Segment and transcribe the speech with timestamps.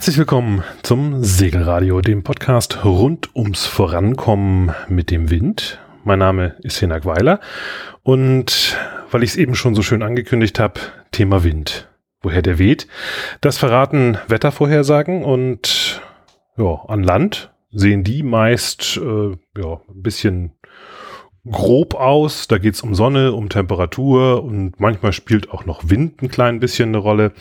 [0.00, 5.78] Herzlich willkommen zum Segelradio, dem Podcast rund ums Vorankommen mit dem Wind.
[6.04, 7.38] Mein Name ist Hinak Weiler
[8.02, 8.78] und
[9.10, 10.80] weil ich es eben schon so schön angekündigt habe,
[11.12, 11.86] Thema Wind.
[12.22, 12.86] Woher der weht,
[13.42, 16.00] das verraten Wettervorhersagen und
[16.56, 20.52] ja, an Land sehen die meist äh, ja, ein bisschen
[21.44, 22.48] grob aus.
[22.48, 26.88] Da geht's um Sonne, um Temperatur und manchmal spielt auch noch Wind ein klein bisschen
[26.88, 27.32] eine Rolle.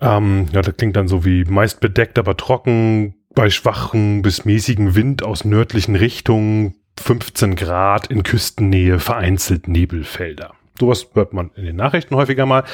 [0.00, 4.94] Ähm, ja, das klingt dann so wie meist bedeckt, aber trocken, bei schwachen bis mäßigen
[4.94, 10.54] Wind aus nördlichen Richtungen, 15 Grad in Küstennähe, vereinzelt Nebelfelder.
[10.78, 12.64] Sowas hört man in den Nachrichten häufiger mal.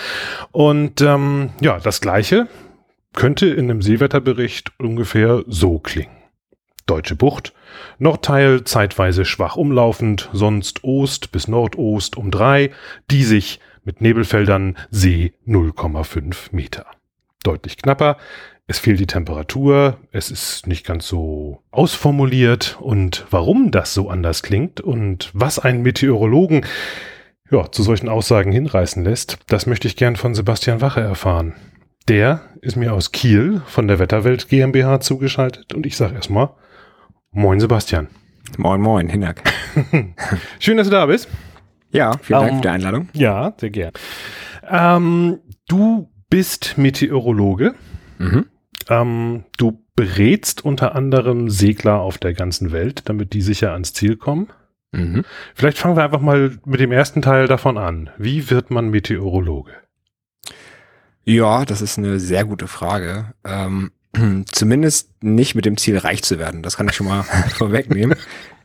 [0.52, 2.48] Und ähm, ja, das gleiche
[3.12, 6.16] könnte in einem Seewetterbericht ungefähr so klingen.
[6.86, 7.52] Deutsche Bucht,
[7.98, 12.70] Nordteil zeitweise schwach umlaufend, sonst Ost bis Nordost um drei,
[13.10, 16.86] die sich mit Nebelfeldern See 0,5 Meter
[17.42, 18.16] deutlich knapper.
[18.66, 24.42] Es fehlt die Temperatur, es ist nicht ganz so ausformuliert und warum das so anders
[24.42, 26.64] klingt und was einen Meteorologen
[27.50, 31.54] ja, zu solchen Aussagen hinreißen lässt, das möchte ich gern von Sebastian Wache erfahren.
[32.08, 36.50] Der ist mir aus Kiel von der Wetterwelt GmbH zugeschaltet und ich sage erstmal
[37.30, 38.08] Moin Sebastian.
[38.58, 39.42] Moin Moin, Hinak.
[40.58, 41.28] Schön, dass du da bist.
[41.90, 43.08] Ja, vielen Dank um, für die Einladung.
[43.12, 43.92] Ja, sehr gern.
[44.68, 47.74] Ähm, du bist Meteorologe.
[48.16, 48.46] Mhm.
[48.88, 54.16] Ähm, du berätst unter anderem Segler auf der ganzen Welt, damit die sicher ans Ziel
[54.16, 54.48] kommen.
[54.92, 55.26] Mhm.
[55.54, 58.08] Vielleicht fangen wir einfach mal mit dem ersten Teil davon an.
[58.16, 59.72] Wie wird man Meteorologe?
[61.24, 63.34] Ja, das ist eine sehr gute Frage.
[63.44, 63.92] Ähm,
[64.50, 66.62] zumindest nicht mit dem Ziel, reich zu werden.
[66.62, 67.24] Das kann ich schon mal
[67.58, 68.16] vorwegnehmen.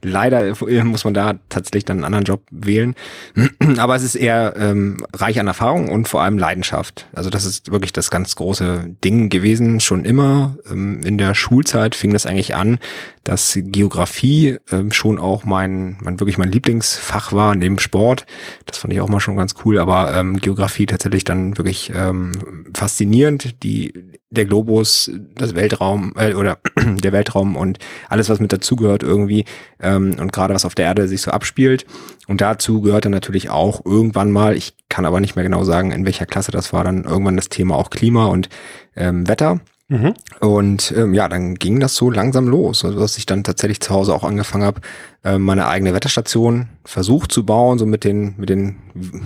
[0.01, 0.53] Leider
[0.83, 2.95] muss man da tatsächlich dann einen anderen Job wählen.
[3.77, 7.07] Aber es ist eher ähm, reich an Erfahrung und vor allem Leidenschaft.
[7.13, 10.57] Also das ist wirklich das ganz große Ding gewesen, schon immer.
[10.69, 12.79] Ähm, in der Schulzeit fing das eigentlich an,
[13.23, 18.25] dass Geografie ähm, schon auch mein, mein wirklich mein Lieblingsfach war neben Sport.
[18.65, 19.79] Das fand ich auch mal schon ganz cool.
[19.79, 22.31] Aber ähm, Geografie tatsächlich dann wirklich ähm,
[22.73, 23.63] faszinierend.
[23.63, 23.93] Die
[24.29, 27.79] der Globus, das Weltraum äh, oder der Weltraum und
[28.09, 29.45] alles, was mit dazugehört irgendwie
[29.87, 31.85] ähm, und gerade was auf der Erde sich so abspielt.
[32.27, 35.91] Und dazu gehört dann natürlich auch irgendwann mal, ich kann aber nicht mehr genau sagen,
[35.91, 38.49] in welcher Klasse das war, dann irgendwann das Thema auch Klima und
[38.95, 39.61] ähm, Wetter.
[39.89, 40.15] Mhm.
[40.41, 43.93] Und ähm, ja, dann ging das so langsam los, also dass ich dann tatsächlich zu
[43.93, 44.81] Hause auch angefangen habe,
[45.23, 48.75] äh, meine eigene Wetterstation versucht zu bauen, so mit den mit den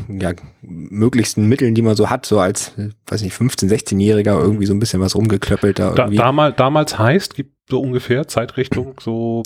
[0.08, 2.74] ja, möglichsten Mitteln, die man so hat, so als
[3.08, 5.96] weiß nicht 15, 16-Jähriger irgendwie so ein bisschen was rumgeklöppelt da.
[5.96, 6.18] Irgendwie.
[6.18, 9.42] Da, damals, damals heißt, gibt so ungefähr Zeitrichtung so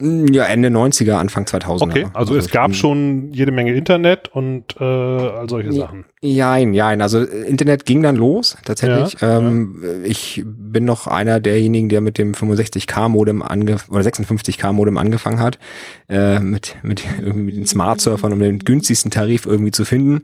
[0.00, 1.82] ja, Ende 90er, Anfang 2000er.
[1.82, 6.06] Okay, also, also es gab schon jede Menge Internet und äh, all solche Sachen.
[6.22, 7.02] Jein, jein.
[7.02, 9.20] Also Internet ging dann los, tatsächlich.
[9.20, 9.88] Ja, ähm, ja.
[10.04, 15.58] Ich bin noch einer derjenigen, der mit dem 65K-Modem ange oder 56K-Modem angefangen hat,
[16.08, 20.22] äh, mit, mit irgendwie den Smart-Surfern, um den günstigsten Tarif irgendwie zu finden,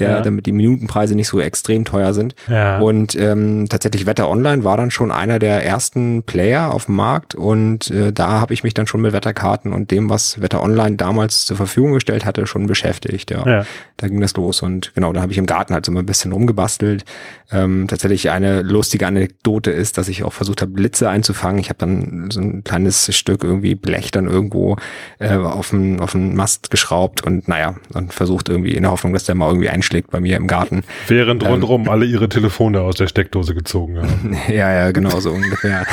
[0.00, 0.20] der, ja.
[0.20, 2.34] damit die Minutenpreise nicht so extrem teuer sind.
[2.48, 2.78] Ja.
[2.78, 7.34] Und ähm, tatsächlich Wetter Online war dann schon einer der ersten Player auf dem Markt
[7.34, 10.96] und äh, da habe ich mich dann schon mit Wetterkarten und dem, was Wetter Online
[10.96, 13.30] damals zur Verfügung gestellt hatte, schon beschäftigt.
[13.30, 13.66] Ja, ja.
[13.96, 16.32] da ging das los und genau, da habe ich im Garten halt so ein bisschen
[16.32, 17.04] rumgebastelt.
[17.50, 21.58] Ähm, tatsächlich eine lustige Anekdote ist, dass ich auch versucht habe, Blitze einzufangen.
[21.58, 24.76] Ich habe dann so ein kleines Stück irgendwie Blech dann irgendwo
[25.18, 29.24] äh, auf den auf Mast geschraubt und naja, und versucht irgendwie in der Hoffnung, dass
[29.24, 30.82] der mal irgendwie einschlägt bei mir im Garten.
[31.06, 34.36] Während ähm, rundherum alle ihre Telefone aus der Steckdose gezogen haben.
[34.48, 35.86] ja, ja, genau so ungefähr.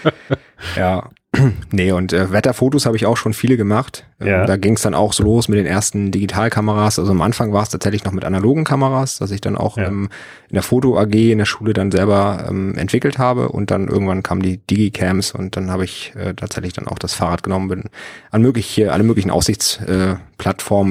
[0.76, 1.08] ja,
[1.70, 4.06] nee, und äh, Wetterfotos habe ich auch schon viele gemacht.
[4.20, 4.46] Ähm, ja.
[4.46, 6.98] da ging es dann auch so los mit den ersten Digitalkameras.
[6.98, 9.86] Also am Anfang war es tatsächlich noch mit analogen Kameras, dass ich dann auch ja.
[9.86, 10.08] ähm,
[10.48, 14.22] in der Foto AG in der Schule dann selber ähm, entwickelt habe und dann irgendwann
[14.22, 17.84] kamen die Digicams und dann habe ich äh, tatsächlich dann auch das Fahrrad genommen, bin
[18.30, 20.27] an mögliche, alle möglichen Aussichtsplattformen äh,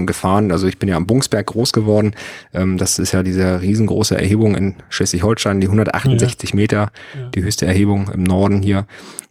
[0.06, 0.52] gefahren.
[0.52, 2.13] Also ich bin ja am Bungsberg groß geworden.
[2.53, 6.56] Ähm, das ist ja diese riesengroße Erhebung in Schleswig-Holstein, die 168 ja.
[6.56, 6.91] Meter,
[7.34, 8.86] die höchste Erhebung im Norden hier.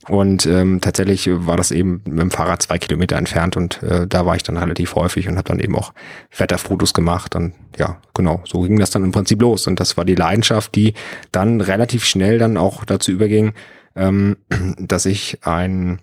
[0.08, 4.24] Und ähm, tatsächlich war das eben mit dem Fahrrad zwei Kilometer entfernt und äh, da
[4.24, 5.92] war ich dann relativ häufig und habe dann eben auch
[6.36, 7.34] Wetterfotos gemacht.
[7.34, 9.66] Und ja, genau, so ging das dann im Prinzip los.
[9.66, 10.94] Und das war die Leidenschaft, die
[11.32, 13.52] dann relativ schnell dann auch dazu überging,
[13.96, 14.36] ähm,
[14.78, 16.00] dass ich einen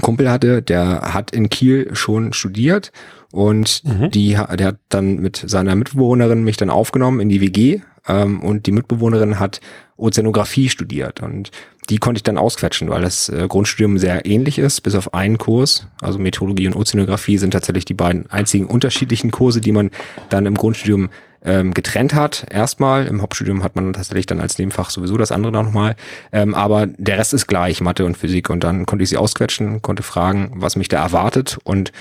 [0.00, 2.92] Kumpel hatte, der hat in Kiel schon studiert
[3.32, 4.10] und mhm.
[4.10, 8.66] die, der hat dann mit seiner Mitbewohnerin mich dann aufgenommen in die WG ähm, und
[8.66, 9.60] die Mitbewohnerin hat
[9.96, 11.50] Ozeanographie studiert und
[11.90, 15.38] die konnte ich dann ausquetschen, weil das äh, Grundstudium sehr ähnlich ist, bis auf einen
[15.38, 15.86] Kurs.
[16.02, 19.90] Also Meteorologie und Ozeanographie sind tatsächlich die beiden einzigen unterschiedlichen Kurse, die man
[20.28, 21.08] dann im Grundstudium
[21.44, 22.46] ähm, getrennt hat.
[22.50, 25.96] Erstmal im Hauptstudium hat man tatsächlich dann als Nebenfach sowieso das andere nochmal.
[26.32, 28.50] Ähm, aber der Rest ist gleich, Mathe und Physik.
[28.50, 31.58] Und dann konnte ich sie ausquetschen, konnte fragen, was mich da erwartet.
[31.64, 31.92] Und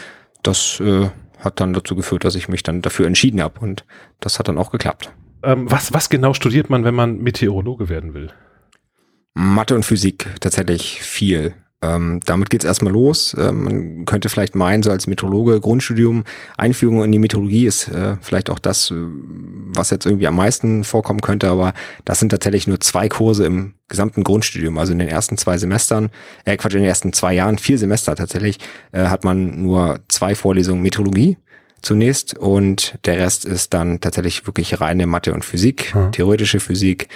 [0.44, 3.60] das äh, hat dann dazu geführt, dass ich mich dann dafür entschieden habe.
[3.60, 3.86] Und
[4.20, 5.12] das hat dann auch geklappt.
[5.44, 8.32] Ähm, was, was genau studiert man, wenn man Meteorologe werden will?
[9.34, 11.54] Mathe und Physik tatsächlich viel.
[11.80, 13.36] Ähm, damit geht's erstmal los.
[13.40, 16.24] Ähm, man könnte vielleicht meinen, so als Meteorologe, Grundstudium,
[16.58, 20.84] Einführung in die Meteorologie ist äh, vielleicht auch das, äh, was jetzt irgendwie am meisten
[20.84, 24.80] vorkommen könnte, aber das sind tatsächlich nur zwei Kurse im gesamten Grundstudium.
[24.80, 26.10] Also in den ersten zwei Semestern,
[26.46, 28.58] äh Quatsch, in den ersten zwei Jahren, vier Semester tatsächlich,
[28.92, 31.38] äh, hat man nur zwei Vorlesungen Meteorologie
[31.84, 36.12] zunächst und der Rest ist dann tatsächlich wirklich reine Mathe und Physik, mhm.
[36.12, 37.08] theoretische Physik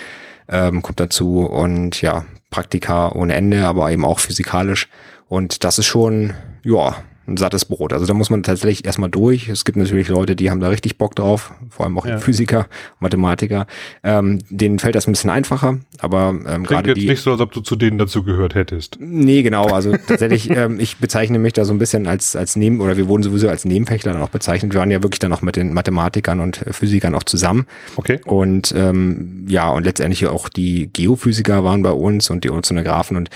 [0.48, 4.88] ähm, kommt dazu und ja, Praktika ohne Ende, aber eben auch physikalisch.
[5.28, 7.94] Und das ist schon, ja, ein sattes Brot.
[7.94, 9.48] Also da muss man tatsächlich erstmal durch.
[9.48, 12.18] Es gibt natürlich Leute, die haben da richtig Bock drauf, vor allem auch ja.
[12.18, 12.68] Physiker,
[13.00, 13.68] Mathematiker.
[14.04, 17.08] Ähm, denen fällt das ein bisschen einfacher, aber ähm, gerade jetzt die.
[17.08, 18.98] nicht so, als ob du zu denen dazu gehört hättest.
[19.00, 19.68] Nee, genau.
[19.68, 23.08] Also tatsächlich, ähm, ich bezeichne mich da so ein bisschen als als Neben oder wir
[23.08, 24.74] wurden sowieso als Nebenfächler dann auch bezeichnet.
[24.74, 27.66] Wir waren ja wirklich dann auch mit den Mathematikern und Physikern auch zusammen.
[27.98, 28.20] Okay.
[28.26, 33.30] Und ähm, ja und letztendlich auch die Geophysiker waren bei uns und die Ozeanographen und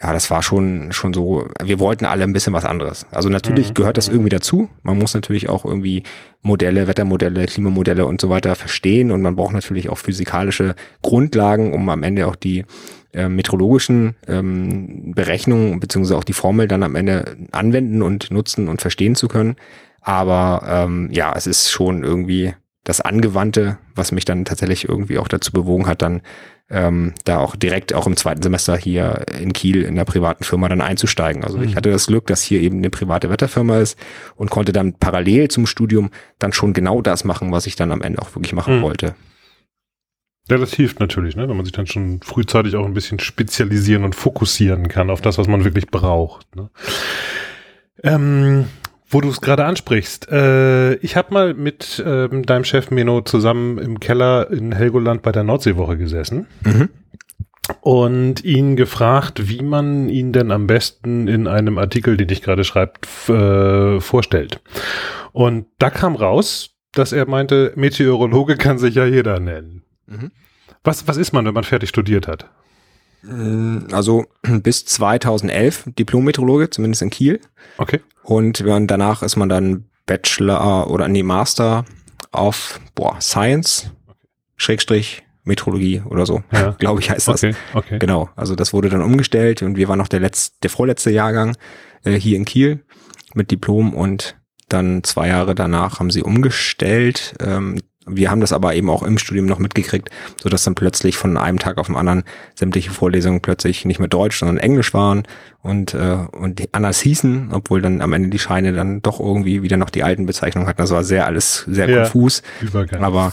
[0.00, 3.04] ja, das war schon, schon so, wir wollten alle ein bisschen was anderes.
[3.10, 3.74] Also natürlich mhm.
[3.74, 4.68] gehört das irgendwie dazu.
[4.82, 6.04] Man muss natürlich auch irgendwie
[6.40, 11.88] Modelle, Wettermodelle, Klimamodelle und so weiter verstehen und man braucht natürlich auch physikalische Grundlagen, um
[11.88, 12.64] am Ende auch die
[13.12, 18.80] äh, meteorologischen ähm, Berechnungen beziehungsweise auch die Formel dann am Ende anwenden und nutzen und
[18.80, 19.56] verstehen zu können.
[20.00, 22.54] Aber ähm, ja, es ist schon irgendwie
[22.84, 26.22] das Angewandte, was mich dann tatsächlich irgendwie auch dazu bewogen hat, dann
[26.70, 30.68] ähm, da auch direkt auch im zweiten Semester hier in Kiel in der privaten Firma
[30.68, 31.44] dann einzusteigen.
[31.44, 31.64] Also mhm.
[31.64, 33.98] ich hatte das Glück, dass hier eben eine private Wetterfirma ist
[34.36, 38.02] und konnte dann parallel zum Studium dann schon genau das machen, was ich dann am
[38.02, 38.82] Ende auch wirklich machen mhm.
[38.82, 39.14] wollte.
[40.50, 41.48] Ja, das hilft natürlich, ne?
[41.48, 45.36] wenn man sich dann schon frühzeitig auch ein bisschen spezialisieren und fokussieren kann auf das,
[45.36, 46.54] was man wirklich braucht.
[46.56, 46.70] Ne?
[48.02, 48.66] Ähm,
[49.10, 53.78] wo du es gerade ansprichst, äh, ich habe mal mit ähm, deinem Chef Meno zusammen
[53.78, 56.90] im Keller in Helgoland bei der Nordseewoche gesessen mhm.
[57.80, 62.64] und ihn gefragt, wie man ihn denn am besten in einem Artikel, den ich gerade
[62.64, 64.60] schreibt, äh, vorstellt.
[65.32, 69.84] Und da kam raus, dass er meinte, Meteorologe kann sich ja jeder nennen.
[70.06, 70.32] Mhm.
[70.84, 72.50] Was, was ist man, wenn man fertig studiert hat?
[73.22, 74.26] Mm, also
[74.62, 77.40] bis 2011 Diplom-Meteorologe, zumindest in Kiel.
[77.78, 78.00] Okay.
[78.22, 81.84] Und danach ist man dann Bachelor oder nee, Master
[82.30, 83.90] auf boah, Science,
[84.56, 86.70] Schrägstrich, Metrologie oder so, ja.
[86.78, 87.42] glaube ich heißt das.
[87.42, 87.98] Okay, okay.
[87.98, 91.56] Genau, also das wurde dann umgestellt und wir waren noch der letzte, der vorletzte Jahrgang
[92.04, 92.84] äh, hier in Kiel
[93.34, 94.36] mit Diplom und
[94.68, 97.34] dann zwei Jahre danach haben sie umgestellt.
[97.40, 100.10] Ähm, wir haben das aber eben auch im Studium noch mitgekriegt,
[100.40, 102.24] so dass dann plötzlich von einem Tag auf den anderen
[102.54, 105.24] sämtliche Vorlesungen plötzlich nicht mehr Deutsch, sondern Englisch waren
[105.62, 109.76] und äh, und anders hießen, obwohl dann am Ende die Scheine dann doch irgendwie wieder
[109.76, 110.80] noch die alten Bezeichnungen hatten.
[110.80, 112.42] Das war sehr alles sehr ja, konfus.
[113.00, 113.32] Aber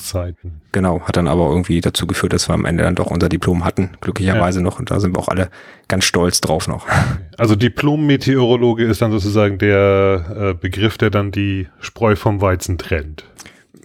[0.72, 3.64] genau hat dann aber irgendwie dazu geführt, dass wir am Ende dann doch unser Diplom
[3.64, 4.64] hatten, glücklicherweise ja.
[4.64, 5.50] noch und da sind wir auch alle
[5.88, 6.88] ganz stolz drauf noch.
[7.38, 13.26] Also Diplom-Meteorologe ist dann sozusagen der äh, Begriff, der dann die Spreu vom Weizen trennt.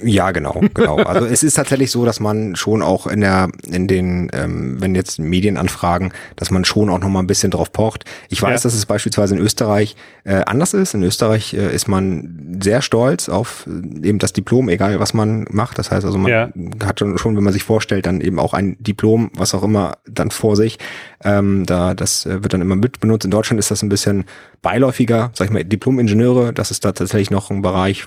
[0.03, 0.99] Ja, genau, genau.
[1.11, 4.95] Also es ist tatsächlich so, dass man schon auch in der, in den, ähm, wenn
[4.95, 8.05] jetzt Medien anfragen, dass man schon auch noch mal ein bisschen drauf pocht.
[8.29, 8.63] Ich weiß, ja.
[8.63, 10.95] dass es beispielsweise in Österreich äh, anders ist.
[10.95, 15.47] In Österreich äh, ist man sehr stolz auf äh, eben das Diplom, egal was man
[15.51, 15.79] macht.
[15.79, 16.51] Das heißt also, man ja.
[16.85, 20.31] hat schon, wenn man sich vorstellt, dann eben auch ein Diplom, was auch immer, dann
[20.31, 20.79] vor sich.
[21.23, 23.25] Ähm, da, das äh, wird dann immer mit benutzt.
[23.25, 24.25] In Deutschland ist das ein bisschen
[24.63, 28.07] beiläufiger, sag ich mal, Diplom-Ingenieure, das ist da tatsächlich noch ein Bereich,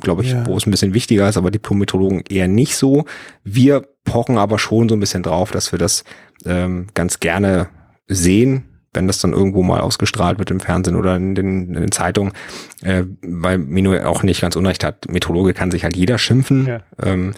[0.00, 0.46] glaube ich, ja.
[0.46, 3.06] wo es ein bisschen wichtiger ist, aber Diplom-Metrologen eher nicht so.
[3.44, 6.04] Wir pochen aber schon so ein bisschen drauf, dass wir das
[6.44, 7.68] ähm, ganz gerne
[8.08, 11.92] sehen, wenn das dann irgendwo mal ausgestrahlt wird im Fernsehen oder in den, in den
[11.92, 12.32] Zeitungen,
[12.82, 15.10] äh, weil Mino auch nicht ganz unrecht hat.
[15.10, 16.80] Metrologe kann sich halt jeder schimpfen, ja.
[17.02, 17.34] ähm,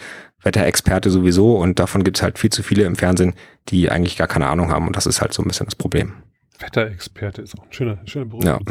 [0.47, 3.33] Wetterexperte sowieso und davon gibt es halt viel zu viele im Fernsehen,
[3.69, 6.13] die eigentlich gar keine Ahnung haben und das ist halt so ein bisschen das Problem.
[6.59, 8.43] Wetterexperte ist auch ein schöner, schöner Beruf.
[8.43, 8.59] Ja.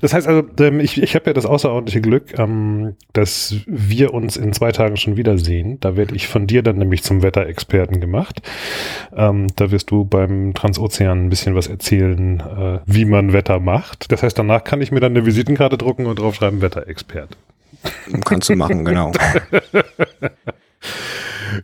[0.00, 4.36] Das heißt also, ähm, ich, ich habe ja das außerordentliche Glück, ähm, dass wir uns
[4.36, 5.78] in zwei Tagen schon wiedersehen.
[5.80, 8.42] Da werde ich von dir dann nämlich zum Wetterexperten gemacht.
[9.14, 14.12] Ähm, da wirst du beim Transozean ein bisschen was erzählen, äh, wie man Wetter macht.
[14.12, 17.36] Das heißt, danach kann ich mir dann eine Visitenkarte drucken und draufschreiben Wetterexpert.
[18.24, 19.12] Kannst du machen, genau.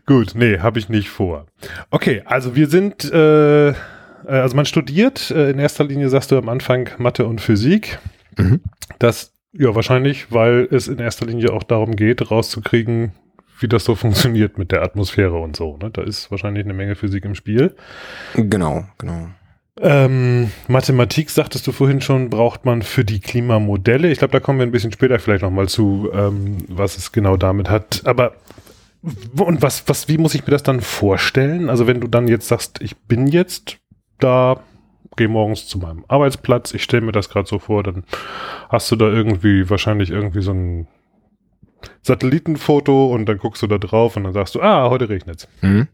[0.06, 1.46] Gut, nee, habe ich nicht vor.
[1.90, 3.74] Okay, also wir sind äh,
[4.26, 7.98] also man studiert äh, in erster Linie, sagst du am Anfang, Mathe und Physik.
[8.36, 8.60] Mhm.
[8.98, 13.12] Das, ja, wahrscheinlich, weil es in erster Linie auch darum geht, rauszukriegen,
[13.58, 15.76] wie das so funktioniert mit der Atmosphäre und so.
[15.76, 15.90] Ne?
[15.90, 17.74] Da ist wahrscheinlich eine Menge Physik im Spiel.
[18.34, 19.28] Genau, genau.
[19.82, 24.10] Ähm, Mathematik, sagtest du vorhin schon, braucht man für die Klimamodelle.
[24.10, 27.36] Ich glaube, da kommen wir ein bisschen später vielleicht nochmal zu, ähm, was es genau
[27.36, 28.02] damit hat.
[28.04, 28.34] Aber
[29.36, 31.70] und was, was, wie muss ich mir das dann vorstellen?
[31.70, 33.78] Also wenn du dann jetzt sagst, ich bin jetzt
[34.20, 34.60] da,
[35.16, 38.04] gehe morgens zu meinem Arbeitsplatz, ich stelle mir das gerade so vor, dann
[38.68, 40.86] hast du da irgendwie wahrscheinlich irgendwie so ein
[42.02, 45.48] Satellitenfoto und dann guckst du da drauf und dann sagst du, ah, heute regnet's.
[45.62, 45.88] Mhm.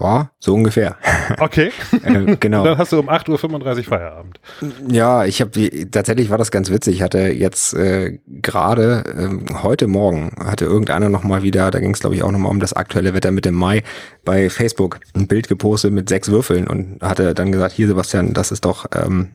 [0.00, 0.96] Ja, so ungefähr.
[1.38, 1.70] Okay.
[2.02, 2.64] äh, genau.
[2.64, 4.40] dann hast du um 8.35 Uhr Feierabend.
[4.88, 6.96] Ja, ich habe tatsächlich war das ganz witzig.
[6.96, 12.00] Ich hatte jetzt äh, gerade ähm, heute Morgen hatte irgendeiner nochmal wieder, da ging es
[12.00, 13.84] glaube ich auch nochmal um das aktuelle Wetter mit dem Mai
[14.24, 18.50] bei Facebook ein Bild gepostet mit sechs Würfeln und hatte dann gesagt, hier Sebastian, das
[18.50, 19.30] ist doch ähm,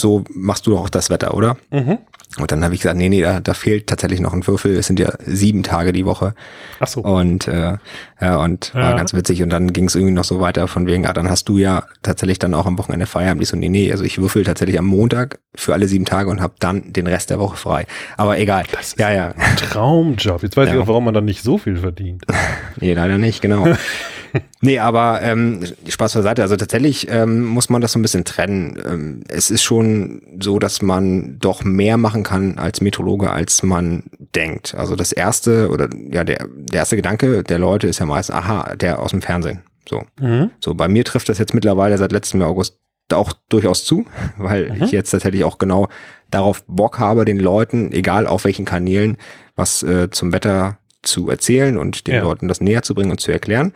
[0.00, 1.56] so machst du doch auch das Wetter, oder?
[1.70, 1.98] Mhm.
[2.38, 4.76] Und dann habe ich gesagt, nee, nee, da, da fehlt tatsächlich noch ein Würfel.
[4.76, 6.34] Es sind ja sieben Tage die Woche.
[6.78, 7.00] Ach so.
[7.00, 7.76] Und äh,
[8.20, 8.82] ja, und ja.
[8.82, 9.42] war ganz witzig.
[9.42, 11.84] Und dann ging es irgendwie noch so weiter von wegen, ah, dann hast du ja
[12.02, 13.42] tatsächlich dann auch am Wochenende Feierabend.
[13.42, 16.40] Ich so, nee, nee, also ich würfel tatsächlich am Montag für alle sieben Tage und
[16.40, 17.86] habe dann den Rest der Woche frei.
[18.16, 18.64] Aber egal.
[18.72, 19.28] Das ist ja, ja.
[19.36, 20.42] ein Traumjob.
[20.42, 20.74] Jetzt weiß ja.
[20.74, 22.24] ich auch, warum man dann nicht so viel verdient.
[22.80, 23.66] nee, leider nicht, genau.
[24.60, 26.42] nee, aber ähm, Spaß beiseite.
[26.42, 28.80] Also tatsächlich ähm, muss man das so ein bisschen trennen.
[28.86, 34.04] Ähm, es ist schon so, dass man doch mehr machen kann als Meteorologe, als man
[34.34, 34.74] denkt.
[34.76, 38.76] Also das erste oder ja der, der erste Gedanke der Leute ist ja meist, aha,
[38.76, 39.62] der aus dem Fernsehen.
[39.88, 40.50] So, mhm.
[40.60, 42.78] so bei mir trifft das jetzt mittlerweile seit letztem Jahr August
[43.12, 44.06] auch durchaus zu,
[44.38, 44.84] weil mhm.
[44.84, 45.88] ich jetzt tatsächlich auch genau
[46.30, 49.16] darauf Bock habe, den Leuten, egal auf welchen Kanälen,
[49.56, 52.22] was äh, zum Wetter zu erzählen und den ja.
[52.22, 53.72] Leuten das näher zu bringen und zu erklären.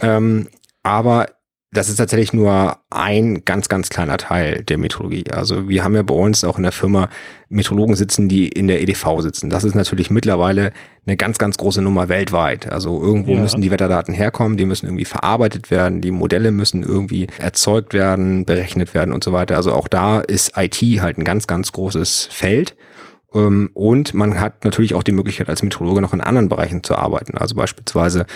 [0.00, 0.48] Ähm,
[0.82, 1.26] aber
[1.70, 5.24] das ist tatsächlich nur ein ganz, ganz kleiner Teil der Metrologie.
[5.30, 7.10] Also wir haben ja bei uns auch in der Firma
[7.50, 9.50] Metrologen sitzen, die in der EDV sitzen.
[9.50, 10.72] Das ist natürlich mittlerweile
[11.06, 12.72] eine ganz, ganz große Nummer weltweit.
[12.72, 13.40] Also irgendwo ja.
[13.40, 18.46] müssen die Wetterdaten herkommen, die müssen irgendwie verarbeitet werden, die Modelle müssen irgendwie erzeugt werden,
[18.46, 19.56] berechnet werden und so weiter.
[19.56, 22.76] Also auch da ist IT halt ein ganz, ganz großes Feld.
[23.34, 26.96] Ähm, und man hat natürlich auch die Möglichkeit, als Meteorologe noch in anderen Bereichen zu
[26.96, 27.36] arbeiten.
[27.36, 28.26] Also beispielsweise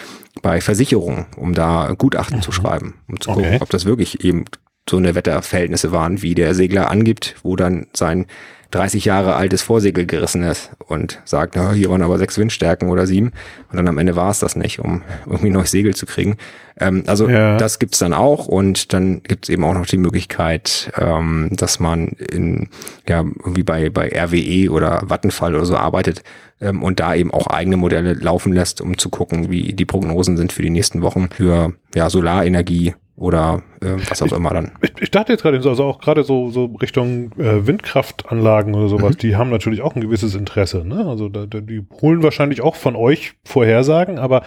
[0.42, 2.42] bei Versicherungen, um da Gutachten mhm.
[2.42, 3.42] zu schreiben, um zu okay.
[3.42, 4.44] gucken, ob das wirklich eben
[4.88, 8.26] so eine Wetterverhältnisse waren, wie der Segler angibt, wo dann sein
[8.72, 13.06] 30 Jahre altes Vorsegel gerissen ist und sagt, na, hier waren aber sechs Windstärken oder
[13.06, 13.32] sieben
[13.70, 16.36] und dann am Ende war es das nicht, um irgendwie neues Segel zu kriegen.
[16.80, 17.58] Ähm, also ja.
[17.58, 22.08] das gibt's dann auch und dann gibt's eben auch noch die Möglichkeit, ähm, dass man
[22.08, 22.68] in
[23.06, 26.22] ja irgendwie bei bei RWE oder Vattenfall oder so arbeitet
[26.60, 30.38] ähm, und da eben auch eigene Modelle laufen lässt, um zu gucken, wie die Prognosen
[30.38, 34.72] sind für die nächsten Wochen für ja Solarenergie oder äh, was auch ich, immer dann.
[34.80, 39.14] Ich, ich dachte jetzt gerade, also auch gerade so, so Richtung äh, Windkraftanlagen oder sowas,
[39.14, 39.18] mhm.
[39.18, 40.84] die haben natürlich auch ein gewisses Interesse.
[40.86, 41.06] Ne?
[41.06, 44.42] Also da, die holen wahrscheinlich auch von euch Vorhersagen, aber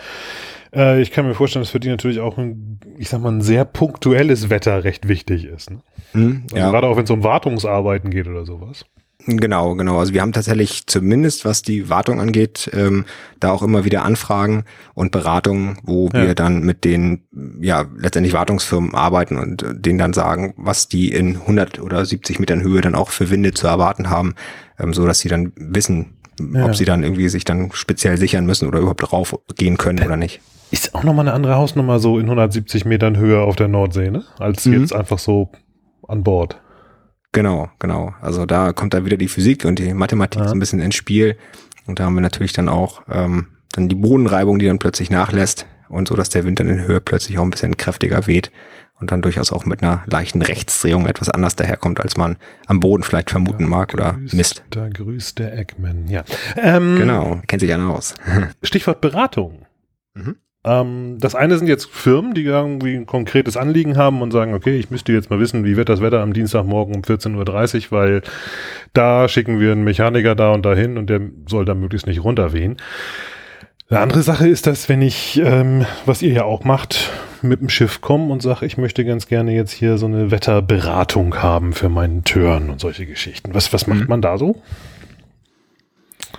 [0.73, 3.41] äh, ich kann mir vorstellen, dass für die natürlich auch ein, ich sag mal, ein
[3.41, 5.71] sehr punktuelles Wetter recht wichtig ist.
[5.71, 5.79] Ne?
[6.13, 6.71] Mhm, also ja.
[6.71, 8.85] Gerade auch wenn es um Wartungsarbeiten geht oder sowas.
[9.27, 9.97] Genau, genau.
[9.97, 13.05] Also wir haben tatsächlich zumindest, was die Wartung angeht, ähm,
[13.39, 16.27] da auch immer wieder Anfragen und Beratungen, wo ja.
[16.27, 17.23] wir dann mit den,
[17.59, 22.61] ja, letztendlich Wartungsfirmen arbeiten und denen dann sagen, was die in 100 oder 70 Metern
[22.61, 24.35] Höhe dann auch für Winde zu erwarten haben,
[24.79, 26.65] ähm, so dass sie dann wissen, ja.
[26.65, 30.17] ob sie dann irgendwie sich dann speziell sichern müssen oder überhaupt drauf gehen können oder
[30.17, 30.39] nicht.
[30.69, 34.23] Ist auch nochmal eine andere Hausnummer so in 170 Metern Höhe auf der Nordsee, ne?
[34.37, 34.81] Als mhm.
[34.81, 35.49] jetzt einfach so
[36.07, 36.59] an Bord.
[37.35, 38.13] Genau, genau.
[38.21, 40.47] Also da kommt dann wieder die Physik und die Mathematik ja.
[40.47, 41.37] so ein bisschen ins Spiel.
[41.85, 45.65] Und da haben wir natürlich dann auch ähm, dann die Bodenreibung, die dann plötzlich nachlässt
[45.89, 48.51] und so, dass der Wind dann in Höhe plötzlich auch ein bisschen kräftiger weht
[49.01, 52.37] und dann durchaus auch mit einer leichten Rechtsdrehung etwas anders daherkommt, als man
[52.67, 54.63] am Boden vielleicht vermuten da mag oder grüßt, misst.
[54.69, 56.23] Da grüßt der Eggman, ja.
[56.55, 58.13] Ähm, genau, kennt sich ja aus.
[58.63, 59.65] Stichwort Beratung.
[60.13, 60.37] Mhm.
[60.65, 64.77] Ähm, das eine sind jetzt Firmen, die irgendwie ein konkretes Anliegen haben und sagen, okay,
[64.77, 68.21] ich müsste jetzt mal wissen, wie wird das Wetter am Dienstagmorgen um 14.30 Uhr, weil
[68.93, 72.77] da schicken wir einen Mechaniker da und dahin und der soll da möglichst nicht runterwehen.
[73.87, 77.11] Eine andere Sache ist, dass wenn ich, ähm, was ihr ja auch macht,
[77.43, 81.43] mit dem Schiff komme und sage, ich möchte ganz gerne jetzt hier so eine Wetterberatung
[81.43, 83.53] haben für meinen Turn und solche Geschichten.
[83.53, 84.07] Was, was macht mhm.
[84.07, 84.59] man da so?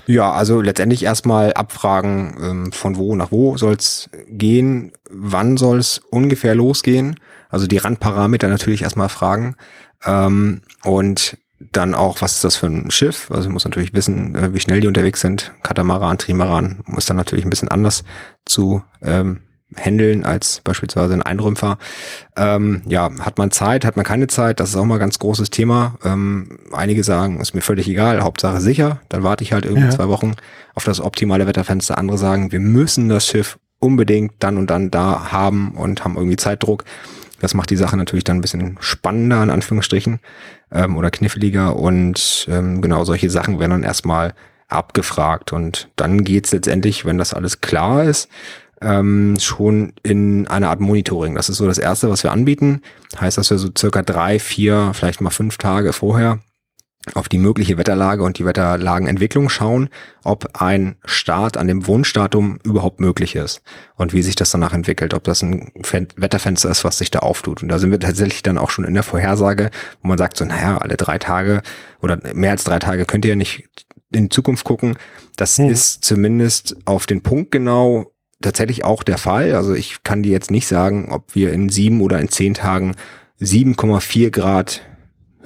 [0.06, 6.54] Ja, also letztendlich erstmal abfragen, ähm, von wo nach wo soll's gehen, wann soll's ungefähr
[6.54, 7.18] losgehen.
[7.48, 9.56] Also die Randparameter natürlich erstmal fragen.
[10.04, 13.30] Ähm, und dann auch, was ist das für ein Schiff?
[13.30, 15.52] Also muss natürlich wissen, äh, wie schnell die unterwegs sind.
[15.62, 18.04] Katamaran, Trimaran muss dann natürlich ein bisschen anders
[18.44, 19.40] zu ähm,
[19.74, 21.78] handeln als beispielsweise ein Einrümpfer.
[22.36, 25.18] Ähm, ja, hat man Zeit, hat man keine Zeit, das ist auch mal ein ganz
[25.18, 25.98] großes Thema.
[26.04, 29.90] Ähm, einige sagen, ist mir völlig egal, Hauptsache sicher, dann warte ich halt irgendwie ja.
[29.90, 30.34] zwei Wochen
[30.74, 31.98] auf das optimale Wetterfenster.
[31.98, 36.36] Andere sagen, wir müssen das Schiff unbedingt dann und dann da haben und haben irgendwie
[36.36, 36.84] Zeitdruck.
[37.40, 40.20] Das macht die Sache natürlich dann ein bisschen spannender, in Anführungsstrichen,
[40.72, 41.76] ähm, oder kniffliger.
[41.76, 44.34] Und ähm, genau solche Sachen werden dann erstmal
[44.68, 45.52] abgefragt.
[45.52, 48.28] Und dann geht's letztendlich, wenn das alles klar ist,
[48.80, 51.34] ähm, schon in eine Art Monitoring.
[51.34, 52.82] Das ist so das Erste, was wir anbieten.
[53.18, 56.40] Heißt, dass wir so circa drei, vier, vielleicht mal fünf Tage vorher
[57.14, 59.88] auf die mögliche Wetterlage und die Wetterlagenentwicklung schauen,
[60.24, 63.62] ob ein Start an dem Wunschdatum überhaupt möglich ist
[63.94, 65.70] und wie sich das danach entwickelt, ob das ein
[66.16, 67.62] Wetterfenster ist, was sich da auftut.
[67.62, 69.70] Und da sind wir tatsächlich dann auch schon in der Vorhersage,
[70.02, 71.62] wo man sagt so, naja, alle drei Tage
[72.02, 73.68] oder mehr als drei Tage könnt ihr ja nicht
[74.12, 74.96] in die Zukunft gucken.
[75.36, 75.68] Das hm.
[75.68, 79.54] ist zumindest auf den Punkt genau tatsächlich auch der Fall.
[79.54, 82.94] Also ich kann dir jetzt nicht sagen, ob wir in sieben oder in zehn Tagen
[83.40, 84.82] 7,4 Grad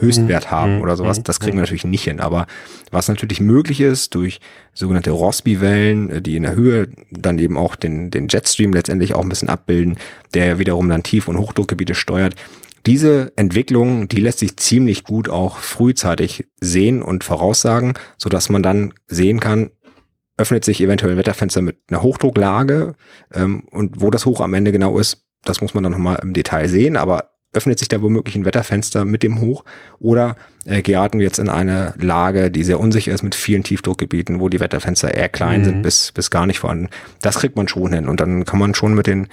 [0.01, 0.51] Höchstwert mhm.
[0.51, 1.19] haben oder sowas.
[1.19, 1.25] Mhm.
[1.25, 2.21] Das kriegen wir natürlich nicht hin.
[2.21, 2.47] Aber
[2.91, 4.41] was natürlich möglich ist durch
[4.73, 9.23] sogenannte Rossby-Wellen, äh, die in der Höhe dann eben auch den, den Jetstream letztendlich auch
[9.23, 9.99] ein bisschen abbilden,
[10.35, 12.35] der wiederum dann Tief- und Hochdruckgebiete steuert.
[12.87, 18.63] Diese Entwicklung, die lässt sich ziemlich gut auch frühzeitig sehen und voraussagen, so dass man
[18.63, 19.71] dann sehen kann,
[20.41, 22.95] öffnet sich eventuell ein Wetterfenster mit einer Hochdrucklage
[23.33, 26.33] ähm, und wo das Hoch am Ende genau ist, das muss man dann nochmal im
[26.33, 29.65] Detail sehen, aber öffnet sich da womöglich ein Wetterfenster mit dem Hoch
[29.99, 34.41] oder äh, geraten wir jetzt in eine Lage, die sehr unsicher ist mit vielen Tiefdruckgebieten,
[34.41, 35.65] wo die Wetterfenster eher klein mhm.
[35.65, 36.89] sind bis, bis gar nicht vorhanden.
[37.21, 39.29] Das kriegt man schon hin und dann kann man schon mit den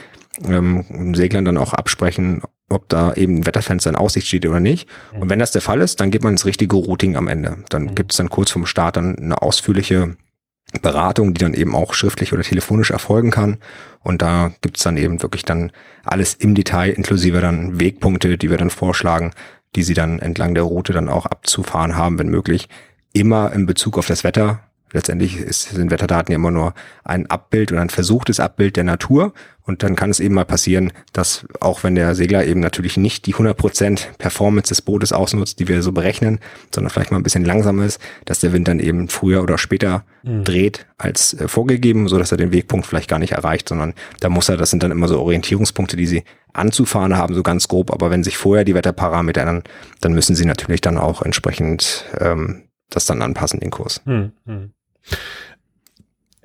[0.46, 4.90] ähm, Seglern dann auch absprechen, ob da eben ein Wetterfenster in Aussicht steht oder nicht.
[5.14, 5.22] Mhm.
[5.22, 7.60] Und wenn das der Fall ist, dann geht man ins richtige Routing am Ende.
[7.70, 7.96] Dann mhm.
[7.96, 10.18] gibt es dann kurz vorm Start dann eine ausführliche
[10.82, 13.58] Beratung, die dann eben auch schriftlich oder telefonisch erfolgen kann.
[14.04, 15.72] Und da gibt's dann eben wirklich dann
[16.04, 19.32] alles im Detail, inklusive dann Wegpunkte, die wir dann vorschlagen,
[19.76, 22.68] die sie dann entlang der Route dann auch abzufahren haben, wenn möglich.
[23.14, 24.62] Immer in Bezug auf das Wetter,
[24.94, 29.34] Letztendlich ist, sind Wetterdaten ja immer nur ein Abbild oder ein versuchtes Abbild der Natur.
[29.64, 33.26] Und dann kann es eben mal passieren, dass auch wenn der Segler eben natürlich nicht
[33.26, 36.40] die 100% Performance des Bootes ausnutzt, die wir so berechnen,
[36.74, 40.06] sondern vielleicht mal ein bisschen langsamer ist, dass der Wind dann eben früher oder später
[40.24, 40.46] mhm.
[40.46, 44.30] dreht als äh, vorgegeben, so dass er den Wegpunkt vielleicht gar nicht erreicht, sondern da
[44.30, 46.24] muss er, das sind dann immer so Orientierungspunkte, die sie
[46.54, 47.92] anzufahren haben, so ganz grob.
[47.92, 49.64] Aber wenn sich vorher die Wetterparameter ändern,
[50.00, 54.02] dann müssen sie natürlich dann auch entsprechend ähm, das dann anpassen, den Kurs.
[54.06, 54.32] Mhm.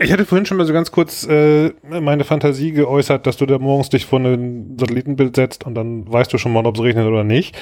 [0.03, 3.59] Ich hatte vorhin schon mal so ganz kurz äh, meine Fantasie geäußert, dass du da
[3.59, 7.07] morgens dich vor ein Satellitenbild setzt und dann weißt du schon mal, ob es regnet
[7.07, 7.55] oder nicht.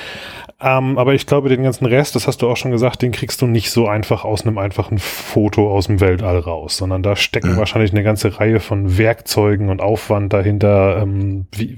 [0.60, 3.42] Ähm, aber ich glaube, den ganzen Rest, das hast du auch schon gesagt, den kriegst
[3.42, 7.52] du nicht so einfach aus einem einfachen Foto aus dem Weltall raus, sondern da stecken
[7.52, 7.58] mhm.
[7.58, 11.02] wahrscheinlich eine ganze Reihe von Werkzeugen und Aufwand dahinter.
[11.02, 11.76] Ähm, wie,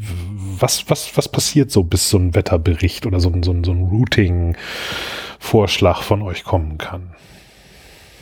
[0.59, 6.03] was, was, was passiert so, bis so ein Wetterbericht oder so, so, so ein Routing-Vorschlag
[6.03, 7.15] von euch kommen kann?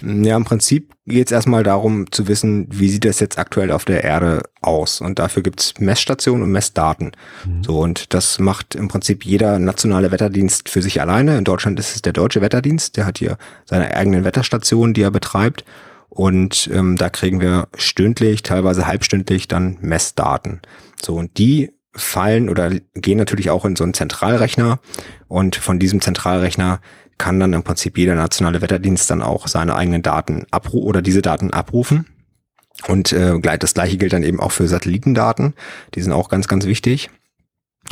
[0.03, 3.85] Ja, im Prinzip geht es erstmal darum zu wissen, wie sieht das jetzt aktuell auf
[3.85, 5.01] der Erde aus.
[5.01, 7.13] Und dafür gibt's Messstationen und Messdaten.
[7.45, 7.65] Mhm.
[7.65, 11.37] So, und das macht im Prinzip jeder nationale Wetterdienst für sich alleine.
[11.39, 15.11] In Deutschland ist es der Deutsche Wetterdienst, der hat hier seine eigenen Wetterstationen, die er
[15.11, 15.65] betreibt.
[16.09, 20.61] Und ähm, da kriegen wir stündlich, teilweise halbstündlich dann Messdaten.
[21.01, 24.81] So, und die fallen oder gehen natürlich auch in so einen Zentralrechner.
[25.29, 26.81] Und von diesem Zentralrechner
[27.21, 31.21] kann dann im Prinzip jeder nationale Wetterdienst dann auch seine eigenen Daten abrufen oder diese
[31.21, 32.07] Daten abrufen.
[32.89, 35.53] Und äh, das gleiche gilt dann eben auch für Satellitendaten.
[35.95, 37.11] Die sind auch ganz, ganz wichtig.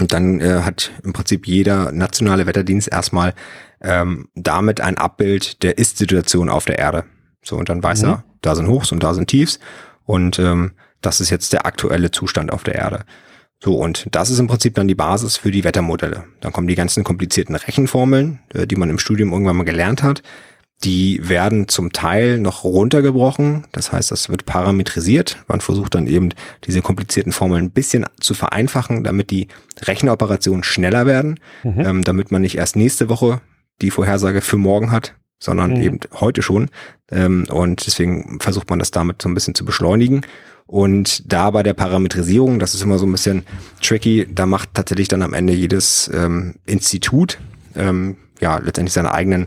[0.00, 3.34] Und dann äh, hat im Prinzip jeder nationale Wetterdienst erstmal
[3.82, 7.04] ähm, damit ein Abbild der Ist-Situation auf der Erde.
[7.44, 8.08] So, und dann weiß mhm.
[8.08, 9.60] er, da sind Hochs und da sind Tiefs.
[10.04, 13.04] Und ähm, das ist jetzt der aktuelle Zustand auf der Erde.
[13.60, 16.24] So, und das ist im Prinzip dann die Basis für die Wettermodelle.
[16.40, 20.22] Dann kommen die ganzen komplizierten Rechenformeln, äh, die man im Studium irgendwann mal gelernt hat.
[20.84, 23.66] Die werden zum Teil noch runtergebrochen.
[23.72, 25.38] Das heißt, das wird parametrisiert.
[25.48, 26.28] Man versucht dann eben
[26.64, 29.48] diese komplizierten Formeln ein bisschen zu vereinfachen, damit die
[29.82, 31.80] Rechenoperationen schneller werden, mhm.
[31.80, 33.40] ähm, damit man nicht erst nächste Woche
[33.82, 35.82] die Vorhersage für morgen hat, sondern mhm.
[35.82, 36.70] eben heute schon.
[37.10, 40.22] Ähm, und deswegen versucht man das damit so ein bisschen zu beschleunigen.
[40.66, 43.44] Und da bei der Parametrisierung, das ist immer so ein bisschen
[43.82, 47.38] tricky, da macht tatsächlich dann am Ende jedes ähm, Institut
[47.74, 49.46] ähm, ja letztendlich seine eigenen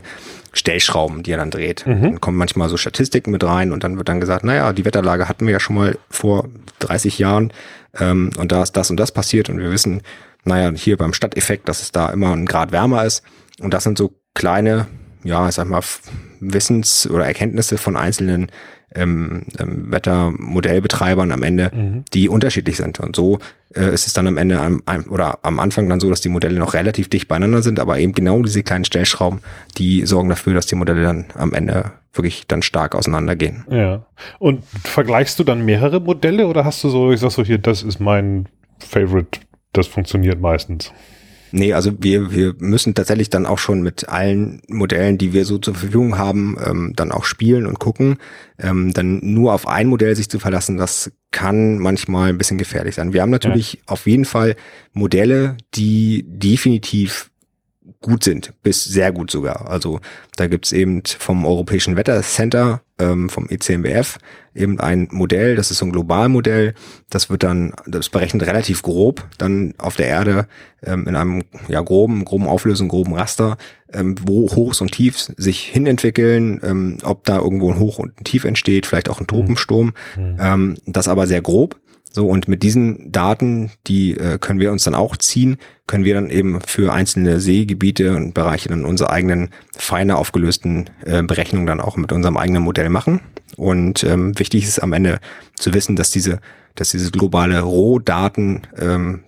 [0.52, 1.86] Stellschrauben, die er dann dreht.
[1.86, 2.02] Mhm.
[2.02, 5.28] Dann kommen manchmal so Statistiken mit rein und dann wird dann gesagt, naja, die Wetterlage
[5.28, 6.48] hatten wir ja schon mal vor
[6.80, 7.52] 30 Jahren
[7.98, 10.02] ähm, und da ist das und das passiert und wir wissen,
[10.44, 13.22] naja, hier beim Stadteffekt, dass es da immer ein Grad wärmer ist.
[13.60, 14.88] Und das sind so kleine
[15.24, 15.82] ja, ich sag mal,
[16.40, 18.50] Wissens- oder Erkenntnisse von einzelnen
[18.94, 22.04] ähm, ähm, Wettermodellbetreibern am Ende, mhm.
[22.12, 23.00] die unterschiedlich sind.
[23.00, 23.38] Und so
[23.74, 26.58] äh, ist es dann am Ende am, oder am Anfang dann so, dass die Modelle
[26.58, 29.40] noch relativ dicht beieinander sind, aber eben genau diese kleinen Stellschrauben,
[29.78, 33.64] die sorgen dafür, dass die Modelle dann am Ende wirklich dann stark auseinandergehen.
[33.70, 34.04] Ja.
[34.38, 37.82] Und vergleichst du dann mehrere Modelle oder hast du so, ich sag so hier, das
[37.82, 39.40] ist mein Favorite,
[39.72, 40.92] das funktioniert meistens?
[41.52, 45.58] Nee, also wir, wir müssen tatsächlich dann auch schon mit allen Modellen, die wir so
[45.58, 48.16] zur Verfügung haben, ähm, dann auch spielen und gucken.
[48.58, 52.94] Ähm, dann nur auf ein Modell sich zu verlassen, das kann manchmal ein bisschen gefährlich
[52.94, 53.12] sein.
[53.12, 53.80] Wir haben natürlich ja.
[53.86, 54.56] auf jeden Fall
[54.92, 57.31] Modelle, die definitiv
[58.00, 59.68] gut sind, bis sehr gut sogar.
[59.68, 60.00] Also
[60.36, 64.18] da gibt's eben vom Europäischen Wettercenter, ähm, vom ECMWF,
[64.54, 66.74] eben ein Modell, das ist so ein Globalmodell,
[67.10, 70.46] das wird dann, das berechnet relativ grob dann auf der Erde
[70.82, 73.56] ähm, in einem ja groben, groben Auflösung, groben Raster,
[73.92, 78.24] ähm, wo Hochs und Tiefs sich hinentwickeln, ähm, ob da irgendwo ein Hoch und ein
[78.24, 80.36] Tief entsteht, vielleicht auch ein Tropensturm, mhm.
[80.40, 81.78] ähm, das aber sehr grob.
[82.12, 86.14] So, und mit diesen Daten, die äh, können wir uns dann auch ziehen, können wir
[86.14, 91.80] dann eben für einzelne Seegebiete und Bereiche dann unsere eigenen feiner aufgelösten äh, Berechnungen dann
[91.80, 93.20] auch mit unserem eigenen Modell machen.
[93.56, 95.20] Und ähm, wichtig ist am Ende
[95.56, 96.40] zu wissen, dass diese,
[96.74, 99.24] dass diese globale Rohdaten ähm,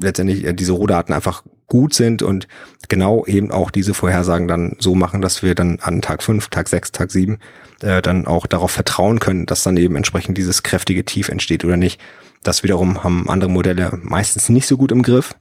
[0.00, 2.48] letztendlich äh, diese Rohdaten einfach gut sind und
[2.88, 6.68] genau eben auch diese Vorhersagen dann so machen, dass wir dann an Tag 5, Tag
[6.68, 7.38] 6, Tag 7
[7.80, 11.76] äh, dann auch darauf vertrauen können, dass dann eben entsprechend dieses kräftige Tief entsteht oder
[11.76, 12.00] nicht.
[12.42, 15.34] Das wiederum haben andere Modelle meistens nicht so gut im Griff.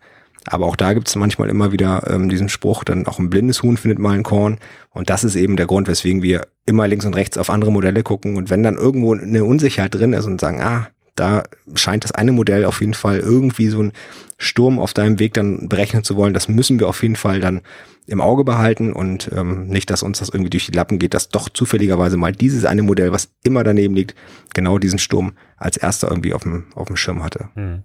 [0.46, 3.62] Aber auch da gibt es manchmal immer wieder ähm, diesen Spruch, dann auch ein blindes
[3.62, 4.58] Huhn findet mal ein Korn.
[4.90, 8.02] Und das ist eben der Grund, weswegen wir immer links und rechts auf andere Modelle
[8.04, 8.38] gucken.
[8.38, 11.44] Und wenn dann irgendwo eine Unsicherheit drin ist und sagen, ah, da
[11.76, 13.92] scheint das eine Modell auf jeden Fall irgendwie so ein
[14.38, 16.34] Sturm auf deinem Weg dann berechnen zu wollen.
[16.34, 17.62] Das müssen wir auf jeden Fall dann
[18.08, 21.30] im Auge behalten und ähm, nicht, dass uns das irgendwie durch die Lappen geht, dass
[21.30, 24.16] doch zufälligerweise mal dieses eine Modell, was immer daneben liegt,
[24.54, 27.50] genau diesen Sturm als erster irgendwie auf dem, auf dem Schirm hatte.
[27.54, 27.84] Hm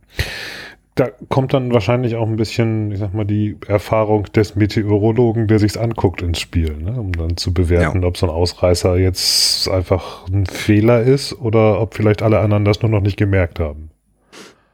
[0.96, 5.58] da kommt dann wahrscheinlich auch ein bisschen, ich sag mal, die Erfahrung des Meteorologen, der
[5.58, 6.98] sich's anguckt ins Spiel, ne?
[6.98, 8.08] um dann zu bewerten, ja.
[8.08, 12.80] ob so ein Ausreißer jetzt einfach ein Fehler ist oder ob vielleicht alle anderen das
[12.80, 13.90] nur noch nicht gemerkt haben.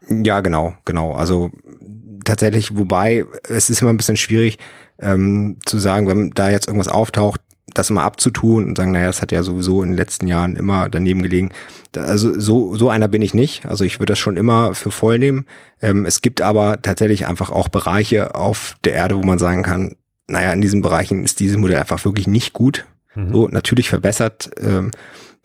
[0.08, 1.12] Ja, genau, genau.
[1.12, 1.50] Also
[2.24, 4.58] tatsächlich, wobei es ist immer ein bisschen schwierig
[5.00, 7.40] ähm, zu sagen, wenn da jetzt irgendwas auftaucht,
[7.74, 10.88] das mal abzutun und sagen, naja, das hat ja sowieso in den letzten Jahren immer
[10.88, 11.50] daneben gelegen.
[11.96, 13.66] Also so, so einer bin ich nicht.
[13.66, 15.46] Also ich würde das schon immer für voll nehmen.
[15.80, 19.96] Ähm, es gibt aber tatsächlich einfach auch Bereiche auf der Erde, wo man sagen kann,
[20.26, 22.86] naja, in diesen Bereichen ist dieses Modell einfach wirklich nicht gut.
[23.14, 23.32] Mhm.
[23.32, 24.50] So, natürlich verbessert.
[24.60, 24.90] Ähm,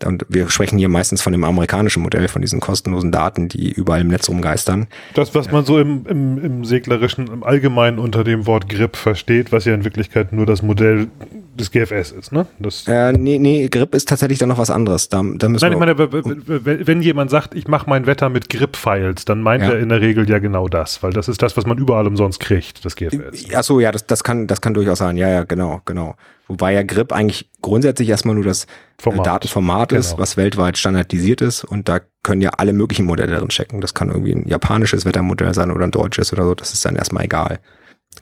[0.05, 4.01] und wir sprechen hier meistens von dem amerikanischen Modell, von diesen kostenlosen Daten, die überall
[4.01, 4.87] im Netz rumgeistern.
[5.15, 9.51] Das, was man so im, im, im seglerischen, im Allgemeinen unter dem Wort GRIP versteht,
[9.51, 11.07] was ja in Wirklichkeit nur das Modell
[11.55, 12.45] des GFS ist, ne?
[12.59, 15.09] Das äh, nee, nee, GRIP ist tatsächlich dann noch was anderes.
[15.09, 19.25] Da, da müssen Nein, ich meine, wenn jemand sagt, ich mache mein Wetter mit GRIP-Files,
[19.25, 19.71] dann meint ja.
[19.71, 22.39] er in der Regel ja genau das, weil das ist das, was man überall umsonst
[22.39, 23.47] kriegt, das GFS.
[23.55, 25.17] Ach so, ja, das, das, kann, das kann durchaus sein.
[25.17, 26.15] Ja, ja, genau, genau.
[26.47, 28.67] Wobei ja GRIP eigentlich grundsätzlich erstmal nur das äh,
[28.99, 29.27] Format.
[29.27, 30.21] Datenformat ist, genau.
[30.21, 33.81] was weltweit standardisiert ist und da können ja alle möglichen Modelle drin checken.
[33.81, 36.95] Das kann irgendwie ein japanisches Wettermodell sein oder ein deutsches oder so, das ist dann
[36.95, 37.59] erstmal egal.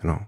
[0.01, 0.19] Genau.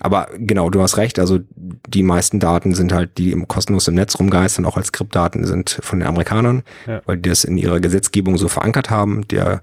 [0.00, 3.94] Aber genau, du hast recht, also die meisten Daten sind halt, die im kostenlos im
[3.94, 7.00] Netz rumgeistern, auch als Skriptdaten sind von den Amerikanern, ja.
[7.06, 9.26] weil die das in ihrer Gesetzgebung so verankert haben.
[9.28, 9.62] Der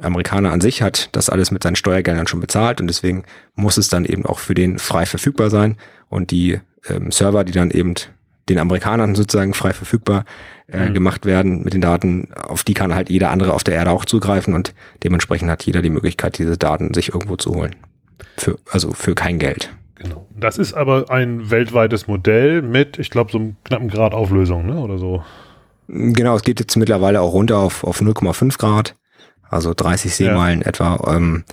[0.00, 3.88] Amerikaner an sich hat das alles mit seinen Steuergeldern schon bezahlt und deswegen muss es
[3.88, 5.76] dann eben auch für den frei verfügbar sein.
[6.08, 7.94] Und die ähm, Server, die dann eben
[8.48, 10.24] den Amerikanern sozusagen frei verfügbar
[10.68, 10.94] äh, mhm.
[10.94, 14.04] gemacht werden mit den Daten, auf die kann halt jeder andere auf der Erde auch
[14.04, 17.76] zugreifen und dementsprechend hat jeder die Möglichkeit, diese Daten sich irgendwo zu holen.
[18.36, 19.70] Für, also für kein Geld.
[19.96, 20.26] Genau.
[20.36, 24.78] Das ist aber ein weltweites Modell mit, ich glaube, so einem knappen Grad Auflösung, ne?
[24.78, 25.24] Oder so.
[25.88, 28.94] Genau, es geht jetzt mittlerweile auch runter auf, auf 0,5 Grad,
[29.48, 30.66] also 30 Seemeilen ja.
[30.66, 31.14] etwa.
[31.14, 31.44] Ähm,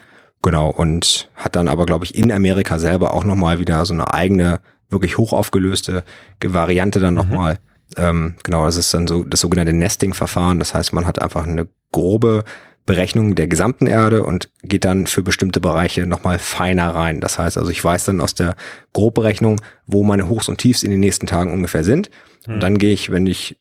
[0.41, 4.13] genau, und hat dann aber, glaube ich, in Amerika selber auch nochmal wieder so eine
[4.13, 6.03] eigene, wirklich hochaufgelöste
[6.43, 7.53] Variante dann nochmal.
[7.53, 7.57] Mhm.
[7.97, 10.59] Ähm, genau, das ist dann so das sogenannte Nesting-Verfahren.
[10.59, 12.43] Das heißt, man hat einfach eine grobe
[12.85, 17.19] Berechnung der gesamten Erde und geht dann für bestimmte Bereiche nochmal feiner rein.
[17.19, 18.55] Das heißt also, ich weiß dann aus der
[18.93, 22.09] Grobberechnung, wo meine Hochs und Tiefs in den nächsten Tagen ungefähr sind.
[22.47, 23.57] Und dann gehe ich, wenn ich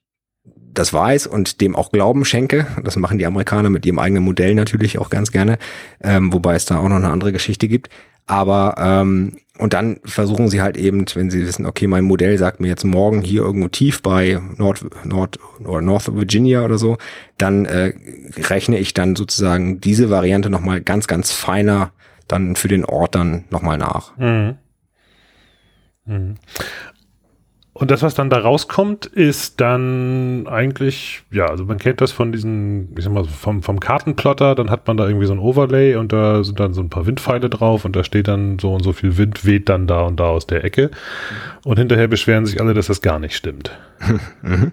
[0.74, 4.54] das weiß und dem auch Glauben schenke, das machen die Amerikaner mit ihrem eigenen Modell
[4.54, 5.58] natürlich auch ganz gerne,
[6.02, 7.88] ähm, wobei es da auch noch eine andere Geschichte gibt,
[8.26, 12.60] aber ähm, und dann versuchen sie halt eben, wenn sie wissen, okay, mein Modell sagt
[12.60, 16.98] mir jetzt morgen hier irgendwo tief bei Nord, Nord oder North Virginia oder so,
[17.38, 17.92] dann äh,
[18.36, 21.92] rechne ich dann sozusagen diese Variante nochmal ganz, ganz feiner
[22.26, 24.16] dann für den Ort dann nochmal nach.
[24.16, 24.56] Mhm.
[26.06, 26.34] Mhm.
[27.76, 32.30] Und das, was dann da rauskommt, ist dann eigentlich, ja, also man kennt das von
[32.30, 35.96] diesen, ich sag mal, vom, vom Kartenplotter, dann hat man da irgendwie so ein Overlay
[35.96, 38.84] und da sind dann so ein paar Windpfeile drauf und da steht dann so und
[38.84, 40.92] so viel Wind weht dann da und da aus der Ecke.
[41.64, 43.76] Und hinterher beschweren sich alle, dass das gar nicht stimmt.
[44.42, 44.72] Mhm.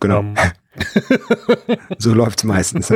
[0.00, 0.20] Genau.
[0.20, 1.78] Um, ähm.
[1.98, 2.92] so läuft's meistens.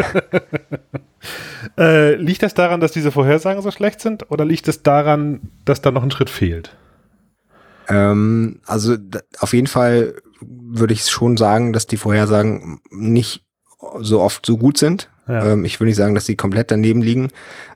[1.78, 5.80] äh, liegt das daran, dass diese Vorhersagen so schlecht sind oder liegt es daran, dass
[5.80, 6.76] da noch ein Schritt fehlt?
[7.88, 8.96] Ähm, also
[9.38, 13.44] auf jeden Fall würde ich schon sagen, dass die Vorhersagen nicht
[14.00, 15.08] so oft so gut sind.
[15.28, 15.52] Ja.
[15.52, 17.28] Ähm, ich will nicht sagen, dass die komplett daneben liegen,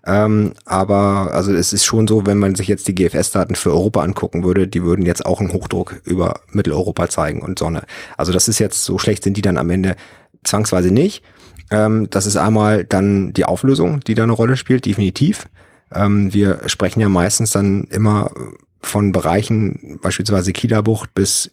[0.05, 4.03] ähm, aber also es ist schon so, wenn man sich jetzt die GFS-Daten für Europa
[4.03, 7.83] angucken würde, die würden jetzt auch einen Hochdruck über Mitteleuropa zeigen und Sonne.
[8.16, 9.95] Also das ist jetzt so schlecht sind die dann am Ende
[10.42, 11.23] zwangsweise nicht.
[11.71, 15.47] Ähm, das ist einmal dann die Auflösung, die da eine Rolle spielt, definitiv.
[15.95, 18.31] Ähm, wir sprechen ja meistens dann immer
[18.88, 21.53] von Bereichen, beispielsweise Kieler-Bucht bis